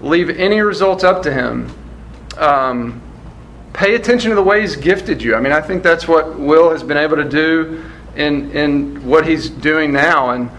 [0.00, 1.72] leave any results up to Him.
[2.36, 3.00] Um,
[3.74, 5.34] pay attention to the way He's gifted you.
[5.34, 7.84] I mean, I think that's what Will has been able to do
[8.16, 10.30] in, in what he's doing now.
[10.30, 10.50] And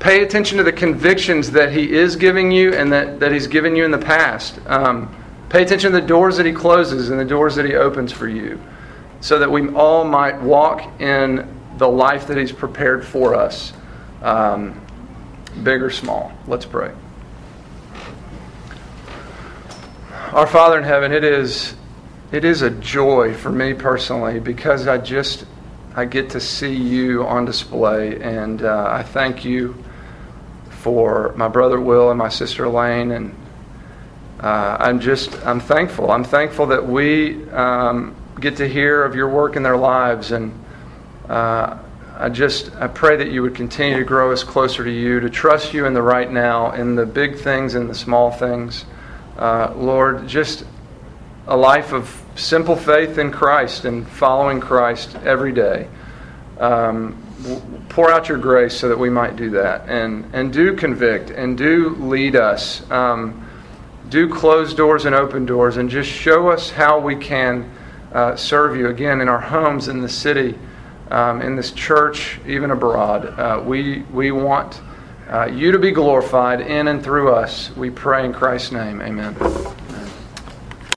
[0.00, 3.74] pay attention to the convictions that He is giving you and that, that He's given
[3.74, 4.58] you in the past.
[4.66, 5.14] Um,
[5.48, 8.28] pay attention to the doors that He closes and the doors that He opens for
[8.28, 8.60] you
[9.20, 11.48] so that we all might walk in
[11.78, 13.72] the life that He's prepared for us,
[14.20, 14.84] um,
[15.62, 16.32] big or small.
[16.46, 16.92] Let's pray.
[20.32, 21.76] Our Father in heaven, it is
[22.34, 25.46] it is a joy for me personally because I just
[25.94, 29.76] I get to see you on display, and uh, I thank you
[30.68, 33.36] for my brother Will and my sister Elaine, and
[34.40, 36.10] uh, I'm just I'm thankful.
[36.10, 40.52] I'm thankful that we um, get to hear of your work in their lives, and
[41.28, 41.78] uh,
[42.16, 45.30] I just I pray that you would continue to grow us closer to you, to
[45.30, 48.86] trust you in the right now, in the big things and the small things.
[49.38, 50.64] Uh, Lord, just
[51.46, 55.88] a life of simple faith in Christ and following Christ every day.
[56.58, 57.20] Um,
[57.88, 61.58] pour out your grace so that we might do that and, and do convict and
[61.58, 62.88] do lead us.
[62.90, 63.48] Um,
[64.08, 67.70] do close doors and open doors and just show us how we can
[68.12, 70.56] uh, serve you again in our homes, in the city,
[71.10, 73.26] um, in this church, even abroad.
[73.38, 74.80] Uh, we, we want
[75.28, 77.74] uh, you to be glorified in and through us.
[77.76, 79.00] We pray in Christ's name.
[79.00, 79.34] Amen.